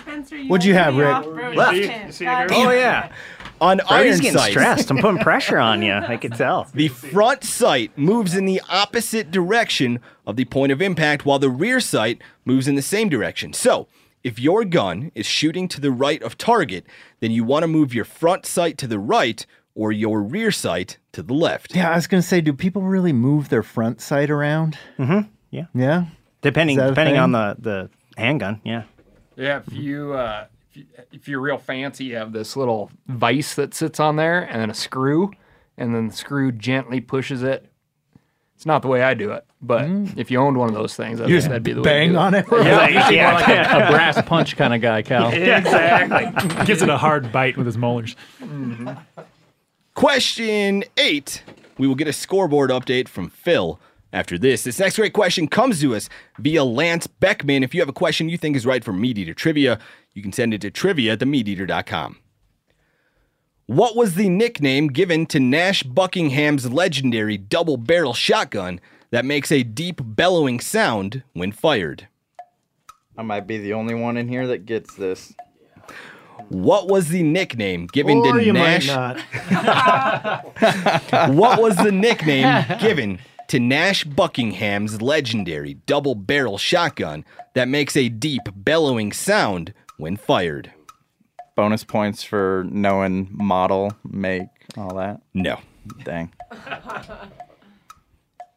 [0.00, 1.56] Spencer, you What'd you have, Rick?
[1.56, 1.74] Left.
[1.74, 3.12] Damn, see God it, damn Oh yeah.
[3.64, 4.90] On Brody's iron getting stressed.
[4.90, 5.92] I'm putting pressure on you.
[6.08, 6.68] I can tell.
[6.74, 11.50] the front sight moves in the opposite direction of the point of impact, while the
[11.50, 13.52] rear sight moves in the same direction.
[13.52, 13.88] So,
[14.22, 16.84] if your gun is shooting to the right of target,
[17.20, 20.98] then you want to move your front sight to the right or your rear sight
[21.12, 21.74] to the left.
[21.74, 24.78] Yeah, I was going to say, do people really move their front sight around?
[24.98, 25.28] Mm-hmm.
[25.50, 25.66] Yeah.
[25.74, 26.06] Yeah.
[26.42, 28.60] Depending Is that a depending on the the handgun.
[28.64, 28.84] Yeah.
[29.36, 33.54] Yeah, if you uh, if, you, if you're real fancy, you have this little vise
[33.54, 35.32] that sits on there, and then a screw,
[35.76, 37.70] and then the screw gently pushes it.
[38.56, 40.16] It's not the way I do it, but mm.
[40.16, 41.84] if you owned one of those things, I You think that'd be the way.
[41.84, 42.46] bang on it?
[42.50, 43.34] Yeah, Yeah, yeah.
[43.34, 45.28] like a, a brass punch kind of guy, Cal.
[45.32, 46.64] exactly.
[46.64, 48.14] Gives it a hard bite with his molars.
[48.40, 48.90] Mm-hmm.
[49.94, 51.42] Question eight.
[51.78, 53.80] We will get a scoreboard update from Phil
[54.14, 54.64] after this.
[54.64, 57.62] This next great question comes to us via Lance Beckman.
[57.62, 59.78] If you have a question you think is right for Meat Eater Trivia,
[60.14, 62.18] you can send it to trivia at themeateater.com.
[63.66, 68.78] What was the nickname given to Nash Buckingham's legendary double barrel shotgun
[69.10, 72.08] that makes a deep bellowing sound when fired?
[73.16, 75.34] I might be the only one in here that gets this.
[76.48, 78.88] What was the nickname given Or to you Nash?
[78.88, 81.30] might not.
[81.34, 88.08] what was the nickname given to Nash Buckingham's legendary double barrel shotgun that makes a
[88.08, 90.72] deep bellowing sound when fired?
[91.56, 95.20] Bonus points for knowing model, make, all that.
[95.34, 95.60] No.
[96.04, 96.32] Dang.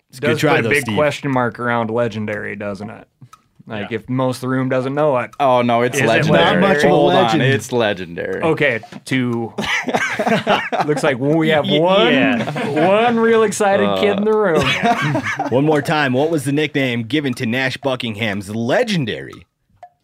[0.10, 0.95] It's does good try put a though, big Steve.
[0.95, 3.08] question mark around legendary, doesn't it?
[3.68, 5.32] Like if most of the room doesn't know it.
[5.42, 6.42] Oh no, it's Is it legendary.
[6.42, 7.42] Not much of a Hold legend.
[7.42, 8.42] on, it's legendary.
[8.42, 9.54] Okay, two.
[10.86, 13.04] Looks like we have one yeah.
[13.04, 14.38] one real excited kid in the uh.
[14.38, 15.50] room.
[15.50, 16.14] One more time.
[16.14, 19.46] What was the nickname given to Nash Buckingham's legendary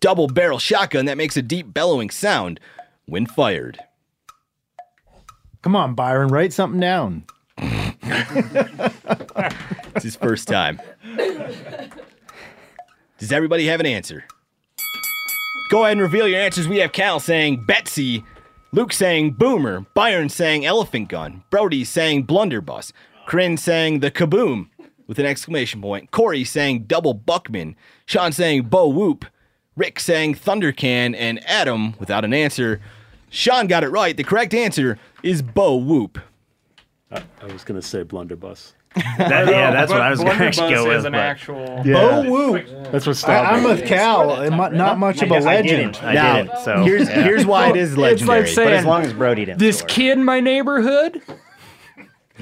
[0.02, 2.60] double barrel shotgun that makes a deep bellowing sound
[3.06, 3.80] when fired?
[5.62, 7.24] Come on, Byron, write something down.
[9.96, 10.82] It's his first time.
[13.24, 14.26] Does everybody have an answer?
[15.72, 16.68] Go ahead and reveal your answers.
[16.68, 18.22] We have Cal saying Betsy,
[18.74, 22.92] Luke saying Boomer, Byron saying Elephant Gun, Brody saying Blunderbuss,
[23.26, 24.68] Corinne saying the Kaboom
[25.08, 29.24] with an exclamation point, Corey saying Double Buckman, Sean saying Bo Whoop,
[29.78, 32.82] Rick saying Thundercan, and Adam without an answer.
[33.30, 34.18] Sean got it right.
[34.18, 36.20] The correct answer is Bo Whoop.
[37.10, 38.74] I, I was going to say blunderbuss.
[38.96, 41.06] That- yeah, that's what I was going to Blunderbuss go is with.
[41.08, 41.82] an but- actual.
[41.86, 41.94] Yeah.
[41.94, 42.66] Bo Whoop.
[42.92, 44.42] That's what I, stopped I'm with Cal.
[44.42, 45.68] It mu- Not much of a I legend.
[45.94, 46.04] didn't.
[46.04, 46.58] I Now, didn't.
[46.60, 47.24] So here's yeah.
[47.24, 48.40] here's why it is It's legendary.
[48.42, 49.60] like saying But as long as Brody didn't.
[49.60, 49.88] this score.
[49.90, 51.22] kid in my neighborhood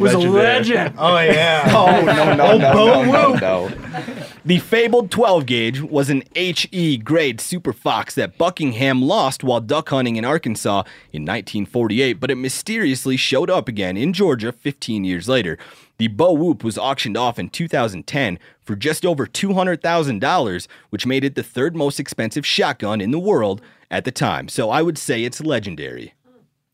[0.02, 0.96] was a legend.
[0.98, 1.70] Oh yeah.
[1.74, 4.26] Oh no no no Bo no, no, no.
[4.44, 9.90] The fabled 12 gauge was an HE grade Super Fox that Buckingham lost while duck
[9.90, 10.84] hunting in Arkansas
[11.14, 15.60] in 1948, but it mysteriously showed up again in Georgia 15 years later.
[16.00, 21.36] The Bo Whoop was auctioned off in 2010 for just over $200,000, which made it
[21.36, 23.62] the third most expensive shotgun in the world
[23.92, 24.48] at the time.
[24.48, 26.16] So I would say it's legendary.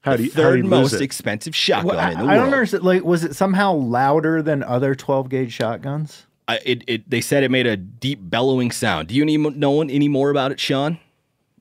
[0.08, 1.02] How the do you, how do third you most it?
[1.02, 2.32] expensive shotgun Well, I, in the I world.
[2.32, 2.84] I don't understand.
[2.84, 6.26] Like, was it somehow louder than other 12 gauge shotguns?
[6.48, 9.10] I, it, it, they said it made a deep bellowing sound.
[9.10, 10.98] Do you any, know any more about it, Sean?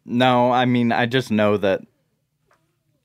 [0.05, 1.83] No, I mean, I just know that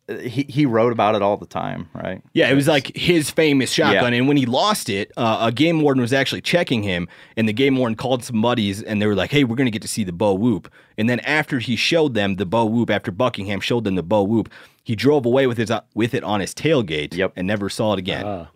[0.08, 2.22] uh, he, he wrote about it all the time, right?
[2.34, 4.14] Yeah, it was like his famous shotgun.
[4.14, 4.20] Yeah.
[4.20, 7.54] And when he lost it, uh, a game warden was actually checking him, and the
[7.54, 10.04] game warden called some buddies, and they were like, "Hey, we're gonna get to see
[10.04, 13.84] the Bo Whoop." And then after he showed them the Bo Whoop, after Buckingham showed
[13.84, 14.50] them the Bo Whoop,
[14.84, 17.14] he drove away with his uh, with it on his tailgate.
[17.16, 17.34] Yep.
[17.36, 18.26] and never saw it again.
[18.26, 18.48] Ah.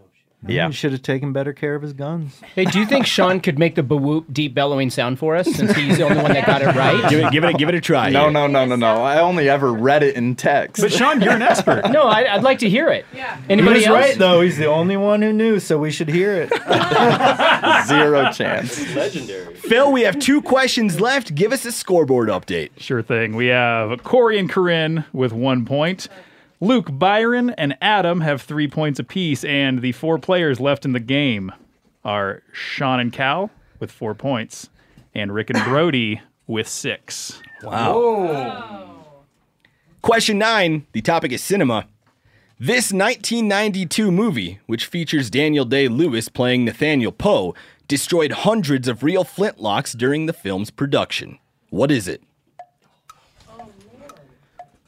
[0.48, 0.68] Yeah.
[0.68, 2.40] He should have taken better care of his guns.
[2.56, 5.48] Hey, do you think Sean could make the Bo Whoop deep bellowing sound for us
[5.52, 7.10] since he's the only one that got it right?
[7.10, 8.10] give it, give it, a, give it a try.
[8.10, 9.04] No, no, no, no, no.
[9.04, 10.82] I only ever read it in text.
[10.82, 11.90] But Sean, you're an expert.
[11.92, 13.06] No, I, I'd like to hear it.
[13.14, 13.38] Yeah.
[13.42, 13.96] He Anybody was else?
[13.96, 14.42] right though.
[14.42, 16.50] He's the only one who knew, so we should hear it.
[17.88, 18.96] Zero chance.
[18.96, 19.56] Legendary.
[19.56, 21.36] Phil, we have two questions left.
[21.36, 22.72] Give us a scoreboard update.
[22.78, 23.36] Sure thing.
[23.36, 26.08] We have Cory and Corinne with one point.
[26.62, 31.00] Luke, Byron, and Adam have three points apiece, and the four players left in the
[31.00, 31.52] game
[32.04, 34.70] are Sean and Cal with four points,
[35.14, 37.42] and Rick and Brody with six.
[37.64, 39.04] Wow.
[40.02, 40.86] Question nine.
[40.94, 41.88] The topic is cinema.
[42.58, 47.54] This 1992 movie, which features Daniel Day Lewis playing Nathaniel Poe,
[47.88, 51.38] destroyed hundreds of real flintlocks during the film's production.
[51.70, 52.24] What is it?
[53.50, 53.70] Oh,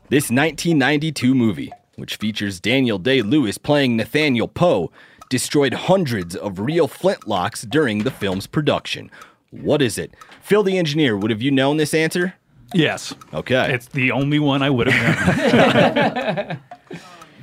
[0.10, 4.90] This 1992 movie, which features Daniel Day Lewis playing Nathaniel Poe,
[5.30, 9.12] destroyed hundreds of real flintlocks during the film's production.
[9.52, 10.14] What is it?
[10.42, 12.36] Phil the engineer, would have you known this answer?
[12.74, 13.14] Yes.
[13.34, 13.74] Okay.
[13.74, 16.60] It's the only one I would have known.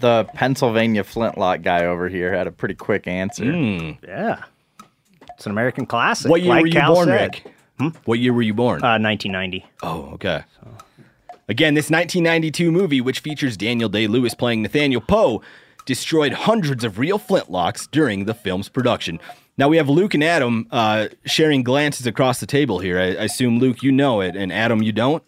[0.01, 3.45] The Pennsylvania flintlock guy over here had a pretty quick answer.
[4.07, 4.43] Yeah.
[5.35, 6.31] It's an American classic.
[6.31, 7.41] what year like were you Cal born, said.
[7.81, 7.95] Rick?
[8.05, 8.83] What year were you born?
[8.85, 9.65] Uh, 1990.
[9.83, 10.43] Oh, okay.
[11.49, 15.43] Again, this 1992 movie, which features Daniel Day Lewis playing Nathaniel Poe,
[15.85, 19.21] destroyed hundreds of real flintlocks during the film's production.
[19.59, 22.99] Now we have Luke and Adam uh, sharing glances across the table here.
[22.99, 25.23] I, I assume Luke, you know it, and Adam, you don't.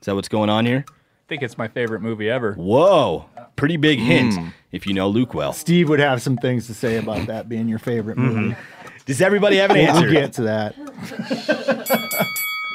[0.00, 0.84] Is that what's going on here?
[0.88, 2.54] I think it's my favorite movie ever.
[2.54, 4.34] Whoa, pretty big hint
[4.72, 5.52] if you know Luke well.
[5.52, 8.56] Steve would have some things to say about that being your favorite movie.
[9.04, 10.06] Does everybody have an answer?
[10.06, 10.20] We'll answer?
[10.20, 12.08] get to that.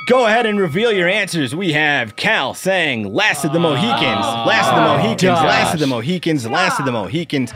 [0.08, 1.54] Go ahead and reveal your answers.
[1.54, 5.80] We have Cal saying ah, Last of the Mohicans, Last of the Mohicans, Last of
[5.82, 7.52] the Mohicans, Last of the Mohicans.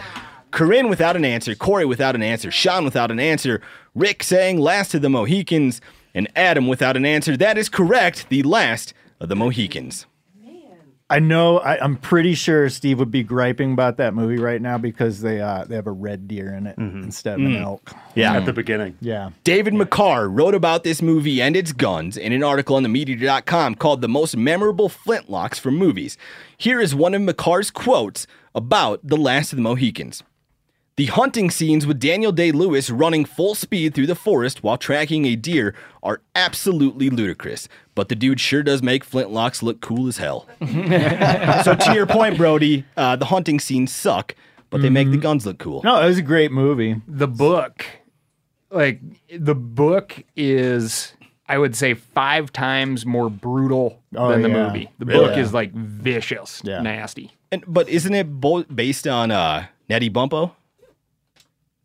[0.52, 3.62] Corinne without an answer, Cory without an answer, Sean without an answer,
[3.96, 5.80] Rick saying Last of the Mohicans,
[6.14, 7.38] and Adam without an answer.
[7.38, 8.28] That is correct.
[8.28, 10.06] The Last of the Mohicans.
[11.12, 11.60] I know.
[11.60, 15.42] I, I'm pretty sure Steve would be griping about that movie right now because they
[15.42, 17.92] uh, they have a red deer in it instead of an elk.
[18.16, 18.34] Yeah.
[18.34, 18.98] At the beginning.
[19.02, 19.32] Yeah.
[19.44, 24.00] David McCarr wrote about this movie and its guns in an article on themeateater.com called
[24.00, 26.18] The Most Memorable Flintlocks from Movies.
[26.58, 30.24] Here is one of McCarr's quotes about The Last of the Mohicans.
[31.02, 35.26] The hunting scenes with Daniel Day Lewis running full speed through the forest while tracking
[35.26, 40.18] a deer are absolutely ludicrous, but the dude sure does make flintlocks look cool as
[40.18, 40.46] hell.
[41.64, 44.36] so, to your point, Brody, uh, the hunting scenes suck,
[44.70, 45.82] but they make the guns look cool.
[45.84, 47.02] No, it was a great movie.
[47.08, 47.84] the book,
[48.70, 49.00] like
[49.36, 51.14] the book is,
[51.50, 54.68] I would say, five times more brutal Oh, than the yeah.
[54.68, 54.90] movie.
[55.00, 55.26] The Really?
[55.30, 56.84] book is like vicious, Yeah.
[56.84, 57.32] nasty.
[57.52, 60.52] And, but isn't it bo- based on uh, Natty Bumppo?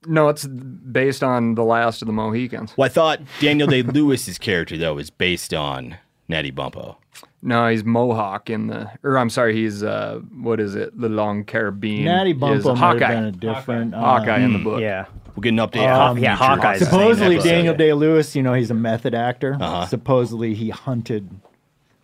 [0.06, 2.76] No, it's based on the last of the Mohicans.
[2.76, 5.96] Well, I thought Daniel Day Lewis's character though is based on
[6.28, 6.96] Natty Bumppo.
[7.42, 10.98] No, he's Mohawk in the, or I'm sorry, he's uh, what is it?
[10.98, 12.04] The Long Carabine.
[12.04, 13.94] Natty is Bumppo might have been a different.
[13.94, 14.80] uh, Hawkeye in the book.
[14.80, 15.06] Yeah.
[15.34, 15.86] We'll get an update.
[15.88, 17.38] Um, on yeah, future Hawkeye's the Supposedly.
[17.38, 19.56] Daniel Day Lewis, you know, he's a method actor.
[19.60, 19.86] Uh-huh.
[19.86, 21.28] Supposedly, he hunted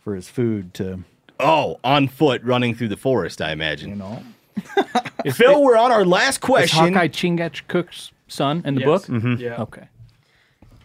[0.04, 1.00] for his food to,
[1.40, 3.40] Oh, on foot, running through the forest.
[3.40, 3.88] I imagine.
[3.90, 4.22] you know.
[5.34, 6.94] Phil, we're on our last Is question.
[6.94, 9.06] Hawkeye Chingachgook's son in the Yes.
[9.06, 9.38] book?
[9.40, 9.62] Yeah.
[9.62, 9.88] Okay.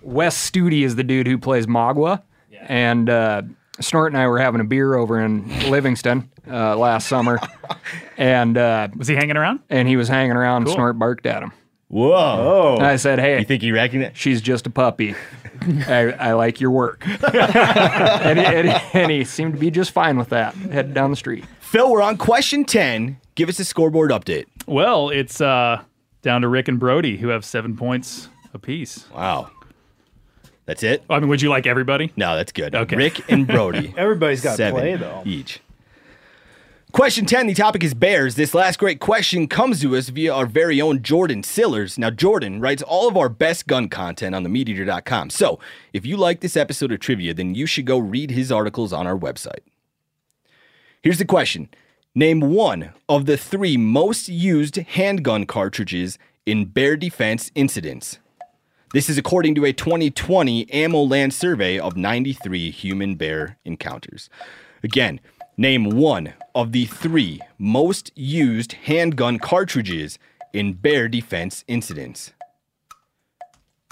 [0.01, 2.21] Wes Studi is the dude who plays Magua,
[2.61, 3.41] and uh,
[3.81, 7.39] Snort and I were having a beer over in Livingston uh, last summer,
[8.17, 9.59] and uh, Was he hanging around?
[9.69, 10.65] and he was hanging around.
[10.65, 10.75] Cool.
[10.75, 11.51] Snort barked at him.
[11.89, 12.75] Whoa.
[12.77, 14.17] And I said, "Hey, You think he recognized?
[14.17, 15.15] she's just a puppy.
[15.87, 19.91] I, I like your work." and, he, and, he, and he seemed to be just
[19.91, 20.53] fine with that.
[20.55, 21.45] Headed down the street.
[21.59, 23.19] Phil, we're on question 10.
[23.37, 24.45] Give us a scoreboard update.
[24.65, 25.83] Well, it's uh,
[26.23, 29.05] down to Rick and Brody, who have seven points apiece.
[29.11, 29.51] Wow.
[30.65, 31.03] That's it?
[31.07, 32.11] I mean, would you like everybody?
[32.17, 32.73] No, that's good.
[32.73, 32.95] Okay.
[32.95, 33.93] Rick and Brody.
[33.97, 35.21] Everybody's got to seven play though.
[35.23, 35.59] Each.
[36.93, 38.33] Question 10, the topic is bears.
[38.33, 41.99] This last great question comes to us via our very own Jordan Sillars.
[41.99, 45.29] Now, Jordan writes all of our best gun content on themeateater.com.
[45.29, 45.59] So,
[45.93, 49.05] if you like this episode of trivia, then you should go read his articles on
[49.05, 49.59] our website.
[51.03, 51.69] Here's the question
[52.17, 58.17] Name one of the three most used handgun cartridges in bear defense incidents.
[58.91, 64.31] This is according to a 2020 AmmoLand survey of 93 human bear encounters.
[64.83, 65.19] Again,
[65.57, 70.17] name one of the three most used handgun cartridges
[70.53, 72.33] in bear defense incidents.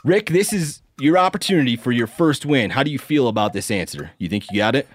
[0.04, 2.72] Rick, this is your opportunity for your first win.
[2.72, 4.14] How do you feel about this answer?
[4.18, 4.88] You think you got it?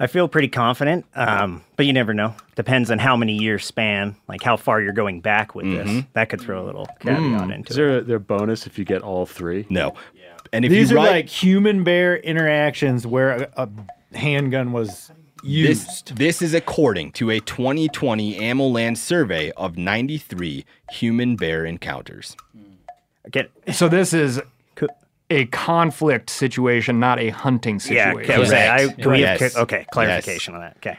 [0.00, 2.34] I feel pretty confident, um, but you never know.
[2.56, 5.94] Depends on how many years span, like how far you're going back with Mm-hmm.
[5.96, 6.04] this.
[6.14, 7.80] That could throw a little caveat into Is it.
[7.80, 9.66] there a, there a bonus if you get all three?
[9.70, 9.94] No.
[10.14, 10.22] Yeah.
[10.52, 13.68] And if These you are write like human bear interactions where a,
[14.12, 15.12] a handgun was
[15.44, 16.08] used.
[16.16, 22.36] This, this is according to a 2020 AmmoLand survey of 93 human bear encounters.
[23.28, 23.46] Okay.
[23.72, 24.40] So this is
[25.30, 28.30] a conflict situation, not a hunting yeah, situation.
[28.30, 29.56] okay, Jose, I, can we have, Yes.
[29.56, 30.76] okay, clarification on that.
[30.76, 30.98] Okay.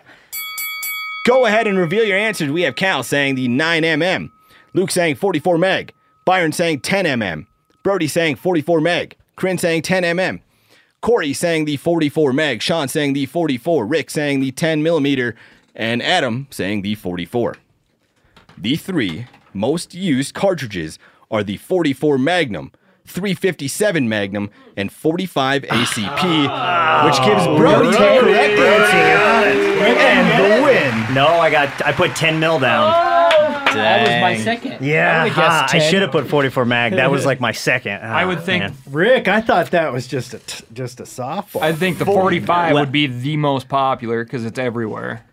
[1.27, 2.49] Go ahead and reveal your answers.
[2.51, 4.31] We have Cal saying the 9mm,
[4.73, 5.93] Luke saying 44 meg,
[6.25, 7.45] Byron saying 10mm,
[7.83, 10.41] Brody saying 44 meg, Corinne saying 10mm,
[11.01, 15.35] Cory saying the 44 meg, Sean saying the 44, Rick saying the 10 millimeter,
[15.75, 17.57] and Adam saying the 44.
[18.57, 20.97] The three most used cartridges
[21.29, 22.71] are the 44 Magnum,
[23.05, 31.13] 357 Magnum, and 45 ACP, which gives Brody the correct answer and the win.
[31.15, 31.85] No, I got.
[31.85, 33.13] I put 10 mil down.
[33.75, 34.85] That was my second.
[34.85, 36.93] Yeah, I would've guessed ah, I should have put 44 mag.
[36.93, 38.01] That was like my second.
[38.01, 38.63] I Ah, would think.
[38.63, 38.73] man.
[38.89, 41.61] Rick, I thought that was just a t- just a softball.
[41.61, 45.25] I think the 45 would be the most popular because it's everywhere.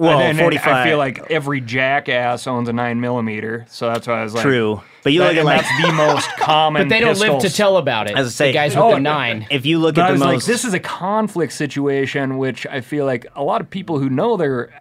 [0.00, 4.20] Well, and, and I feel like every jackass owns a nine millimeter, so that's why
[4.20, 6.82] I was like, True, but you that- look at and like that's the most common.
[6.82, 8.16] But they don't live to tell about it.
[8.16, 9.46] As I say, the guys Oh, with the nine.
[9.50, 10.34] if you look But at I the was most.
[10.34, 14.08] like, this is a conflict situation, which I feel like a lot of people who
[14.08, 14.80] know they're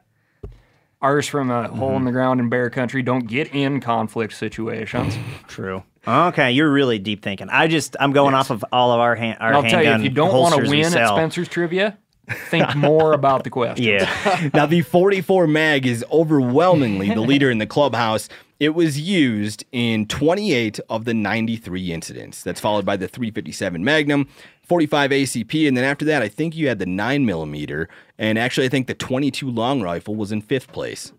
[1.02, 1.98] ours from a hole Mm-hmm.
[1.98, 5.18] in the ground in bear country don't get in conflict situations.
[5.48, 5.84] True.
[6.08, 7.50] Okay, you're really deep thinking.
[7.50, 10.02] I just I'm going off of all of our hand our I'll tell you, if
[10.02, 11.10] you don't want to win at.
[11.10, 11.98] Spencer's Trivia,
[12.30, 13.86] think more about the question.
[13.86, 14.50] Yeah.
[14.54, 18.30] Now, the 44 mag is overwhelmingly the leader in the clubhouse.
[18.60, 22.44] It was used in 28 of the 93 incidents.
[22.44, 24.28] That's followed by the 357 Magnum,
[24.64, 28.66] 45 ACP, and then after that, I think you had the 9 millimeter, and actually,
[28.66, 31.14] I think the 22 long rifle was in fifth place.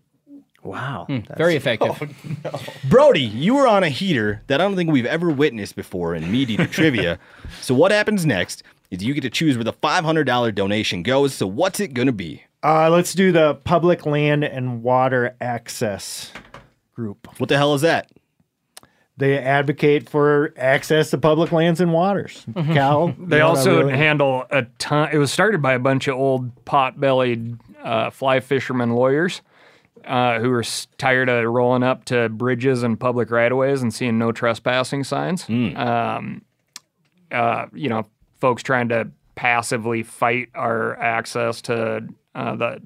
[0.63, 1.05] Wow.
[1.07, 1.99] Hmm, very effective.
[2.45, 6.13] Oh, Brody, you were on a heater that I don't think we've ever witnessed before
[6.13, 7.19] in MeatEater Trivia.
[7.61, 11.33] So, what happens next is you get to choose where the $500 donation goes.
[11.33, 12.43] So, what's it going to be?
[12.63, 16.31] Uh, let's do the public land and water access
[16.93, 17.27] group.
[17.39, 18.11] What the hell is that?
[19.17, 22.45] They advocate for access to public lands and waters.
[22.55, 23.29] Cal, Mm-hmm.
[23.29, 25.09] They also really- handle a ton.
[25.11, 29.41] It was started by a bunch of old pot-bellied uh, fly fishermen lawyers
[30.05, 30.63] uh, who were
[30.97, 35.47] tired of rolling up to bridges and public right-of-ways and seeing no trespassing signs.
[35.49, 36.41] Um,
[37.31, 38.07] uh, you know,
[38.41, 42.81] folks trying to passively fight our access to uh, the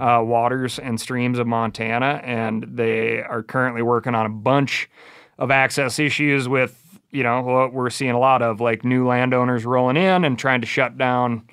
[0.00, 4.90] uh, waters and streams of Montana, and they are currently working on a bunch
[5.38, 9.64] of access issues with, you know, what we're seeing a lot of, like new landowners
[9.64, 11.46] rolling in and trying to shut down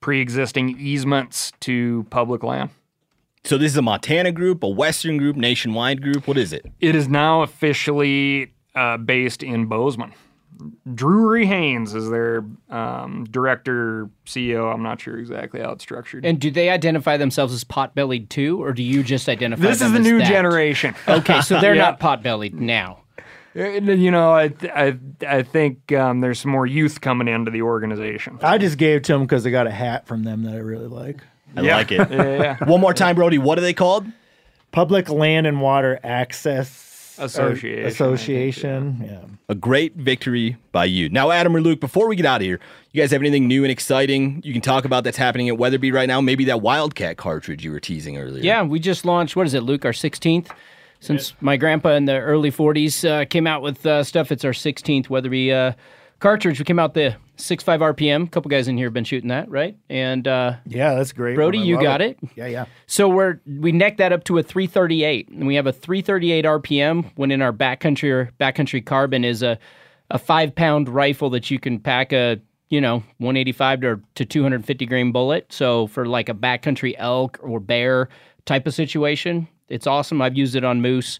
[0.00, 2.70] pre-existing easements to public land.
[3.44, 6.28] So, this is a Montana group, a Western group, nationwide group.
[6.28, 6.64] What is it?
[6.80, 10.12] It is now officially uh, based in Bozeman.
[10.94, 14.72] Drury Haynes is their um, director, CEO.
[14.72, 16.24] I'm not sure exactly how it's structured.
[16.24, 19.88] And do they identify themselves as pot-bellied too, or do you just identify this them
[19.88, 20.28] is the as new that?
[20.28, 20.94] generation.
[21.08, 21.82] Okay, so they're Yeah.
[21.82, 22.98] not pot-bellied now.
[23.54, 24.98] You know, I I
[25.28, 28.38] I think um, there's some more youth coming into the organization.
[28.42, 30.86] I just gave to them because I got a hat from them that I really
[30.86, 31.18] like.
[31.54, 31.98] I like it.
[32.10, 32.64] Yeah, yeah.
[32.64, 33.36] One more time, Brody.
[33.36, 34.06] What are they called?
[34.70, 36.70] Public Land and Water Access
[37.18, 39.02] or Association, think, Association.
[39.04, 39.20] Yeah.
[39.48, 41.08] A great victory by you.
[41.08, 42.60] Now, Adam or Luke, before we get out of here,
[42.92, 45.92] you guys have anything new and exciting you can talk about that's happening at Weatherby
[45.92, 46.20] right now?
[46.20, 48.42] Maybe that Wildcat cartridge you were teasing earlier.
[48.42, 49.36] Yeah, we just launched.
[49.36, 49.84] What is it, Luke?
[49.84, 50.50] Our sixteenth
[51.00, 54.52] Since my grandpa in the early 40s uh, came out with uh, stuff, it's our
[54.52, 55.72] 16th Weatherby uh,
[56.22, 56.58] cartridge.
[56.58, 58.26] We came out the 6.5 RPM.
[58.26, 59.76] A couple guys in here have been shooting that, right?
[59.90, 61.34] And uh, Yeah, that's great.
[61.34, 62.18] Brody, you got it.
[62.36, 62.64] Yeah, yeah.
[62.86, 67.10] So we're we neck that up to a 338, and we have a 338 RPM.
[67.16, 69.58] When in our backcountry or backcountry carbon is a
[70.10, 74.86] a five pound rifle that you can pack a you know 185 to, to 250
[74.86, 75.52] grain bullet.
[75.52, 78.08] So for like a backcountry elk or bear
[78.44, 80.22] type of situation, it's awesome.
[80.22, 81.18] I've used it on moose.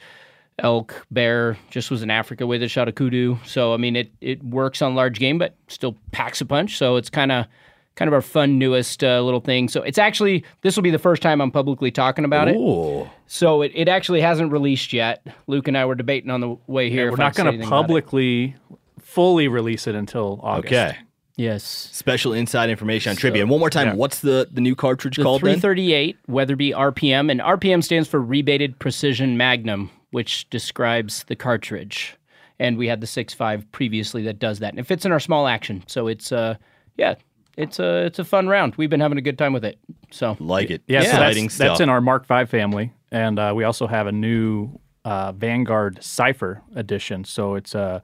[0.63, 3.37] Elk, bear, just was in Africa with it, shot a kudu.
[3.45, 6.79] So I mean, it it works on large game, but still packs a punch.
[6.79, 7.47] So it's kind of
[7.95, 9.69] kind of our fun newest uh, little thing.
[9.69, 13.03] So it's actually this will be the first time I'm publicly talking about Ooh.
[13.03, 13.09] it.
[13.27, 15.27] So it, it actually hasn't released yet.
[15.47, 17.11] Luke and I were debating on the way here.
[17.11, 17.83] we're not going to anything about it.
[17.83, 18.57] publicly
[19.01, 20.73] fully release it until August.
[20.73, 20.97] Okay.
[21.37, 21.65] Yes.
[21.65, 23.43] Special inside information on trivia.
[23.43, 23.95] And one more time, yeah.
[23.95, 25.59] what's the, the new cartridge The called then?
[25.61, 32.17] 338 Weatherby RPM, and RPM stands for Rebated Precision Magnum, which describes the cartridge.
[32.59, 35.49] And we had the 6.5 previously that does that, and it fits in our small
[35.49, 35.83] action.
[35.89, 36.55] So it's uh,
[36.97, 37.17] yeah,
[37.57, 38.77] it's a it's a fun round.
[38.77, 39.79] We've been having a good time with it.
[40.13, 40.83] So Like it.
[40.87, 44.13] Yeah, so that's, that's in our Mark V family, and uh, we also have a
[44.13, 47.25] new uh, Vanguard Cipher edition.
[47.25, 48.03] So it's a,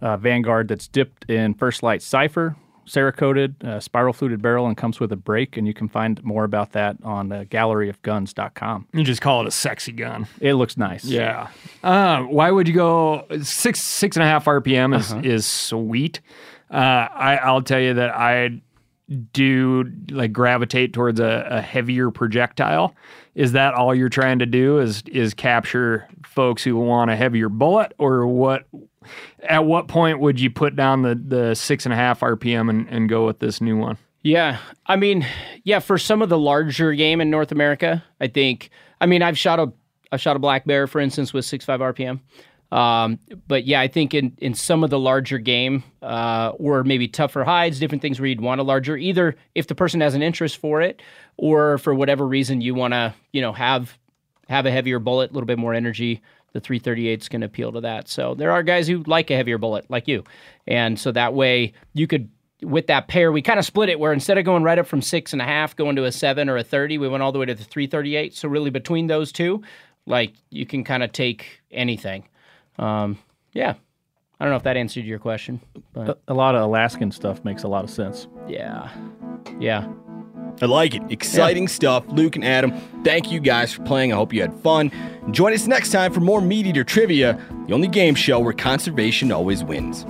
[0.00, 2.56] a Vanguard that's dipped in First Lite Cipher,
[2.86, 5.56] Cerakoted, uh, spiral fluted barrel, and comes with a brake.
[5.56, 8.86] And you can find more about that on uh, galleryofguns.com.
[8.92, 10.26] You just call it a sexy gun.
[10.40, 11.04] It looks nice.
[11.04, 11.48] Yeah.
[11.82, 15.20] Uh, why would you go six six and a half RPM is Uh-huh.
[15.24, 16.20] is sweet.
[16.70, 18.60] Uh, I I'll tell you that I
[19.32, 22.94] do like gravitate towards a, a heavier projectile.
[23.34, 24.78] Is that all you're trying to do?
[24.78, 28.64] Is is capture folks who want a heavier bullet, or what?
[29.48, 32.88] At what point would you put down the the six and a half RPM and,
[32.88, 33.96] and go with this new one?
[34.22, 35.24] Yeah, I mean,
[35.62, 38.70] yeah, for some of the larger game in North America, I think.
[39.00, 39.72] I mean, I've shot a
[40.10, 42.20] I've shot a black bear, for instance, with 6.5 RPM.
[42.72, 47.08] Um, but yeah, I think in in some of the larger game, uh, or maybe
[47.08, 48.96] tougher hides, different things where you'd want a larger.
[48.96, 51.00] Either if the person has an interest for it,
[51.36, 53.96] or for whatever reason you want to, you know, have
[54.48, 56.22] have a heavier bullet, a little bit more energy.
[56.52, 58.08] The 338 is going to appeal to that.
[58.08, 60.24] So there are guys who like a heavier bullet, like you,
[60.66, 62.30] and so that way you could
[62.62, 65.02] with that pair, we kind of split it where instead of going right up from
[65.02, 67.38] six and a half, going to a seven or a 30, we went all the
[67.38, 68.34] way to the 338.
[68.34, 69.62] So, really, between those two,
[70.06, 72.26] like you can kind of take anything.
[72.78, 73.18] Um,
[73.52, 73.74] yeah.
[74.38, 75.60] I don't know if that answered your question,
[75.94, 78.28] but A, a lot of Alaskan stuff makes a lot of sense.
[78.48, 78.90] yeah.
[79.58, 79.88] Yeah.
[80.62, 81.02] I like it.
[81.10, 82.04] Exciting stuff.
[82.08, 82.72] Luke and Adam,
[83.04, 84.10] thank you guys for playing.
[84.12, 84.90] I hope you had fun.
[85.30, 89.62] Join us next time for more MeatEater Trivia, the only game show where conservation always
[89.62, 90.04] wins.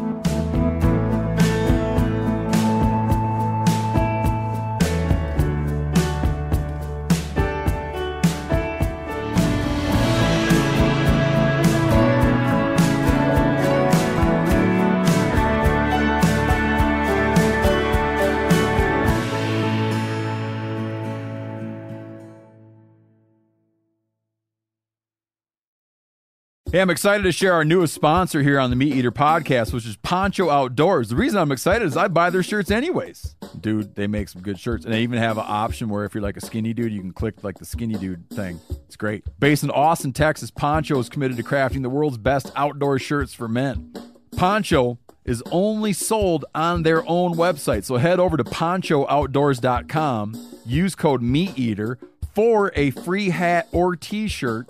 [26.77, 29.97] Hey, I'm excited to share our newest sponsor here on the MeatEater podcast, which is
[29.97, 31.09] Poncho Outdoors.
[31.09, 33.35] The reason I'm excited is I buy their shirts anyways.
[33.59, 34.85] Dude, they make some good shirts.
[34.85, 37.15] And they even have an option where if you're like a skinny dude, you can
[37.15, 38.61] click like the skinny dude thing.
[38.85, 39.25] It's great.
[39.41, 43.49] Based in Austin, Texas, Poncho is committed to crafting the world's best outdoor shirts for
[43.49, 43.95] men.
[44.37, 47.85] Poncho is only sold on their own website.
[47.85, 51.97] So head over to ponchooutdoors.com, use code MeatEater
[52.35, 54.69] for a free hat or t shirt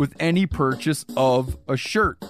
[0.00, 2.24] with any purchase of a shirt.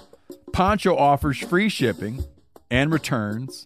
[0.52, 2.24] Poncho offers free shipping
[2.68, 3.64] and returns,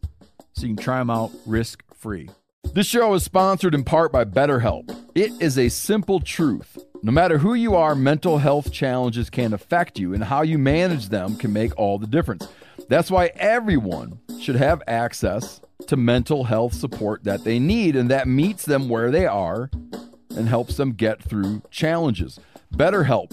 [0.52, 2.28] so you can try them out risk free.
[2.74, 4.94] This show is sponsored in part by BetterHelp.
[5.14, 6.76] It is a simple truth.
[7.02, 11.09] No matter who you are, mental health challenges can affect you, and how you manage
[11.09, 12.46] them can make all the difference.
[12.90, 18.28] That's why everyone should have access to mental health support that they need and that
[18.28, 19.70] meets them where they are
[20.36, 22.38] and helps them get through challenges.
[22.74, 23.32] BetterHelp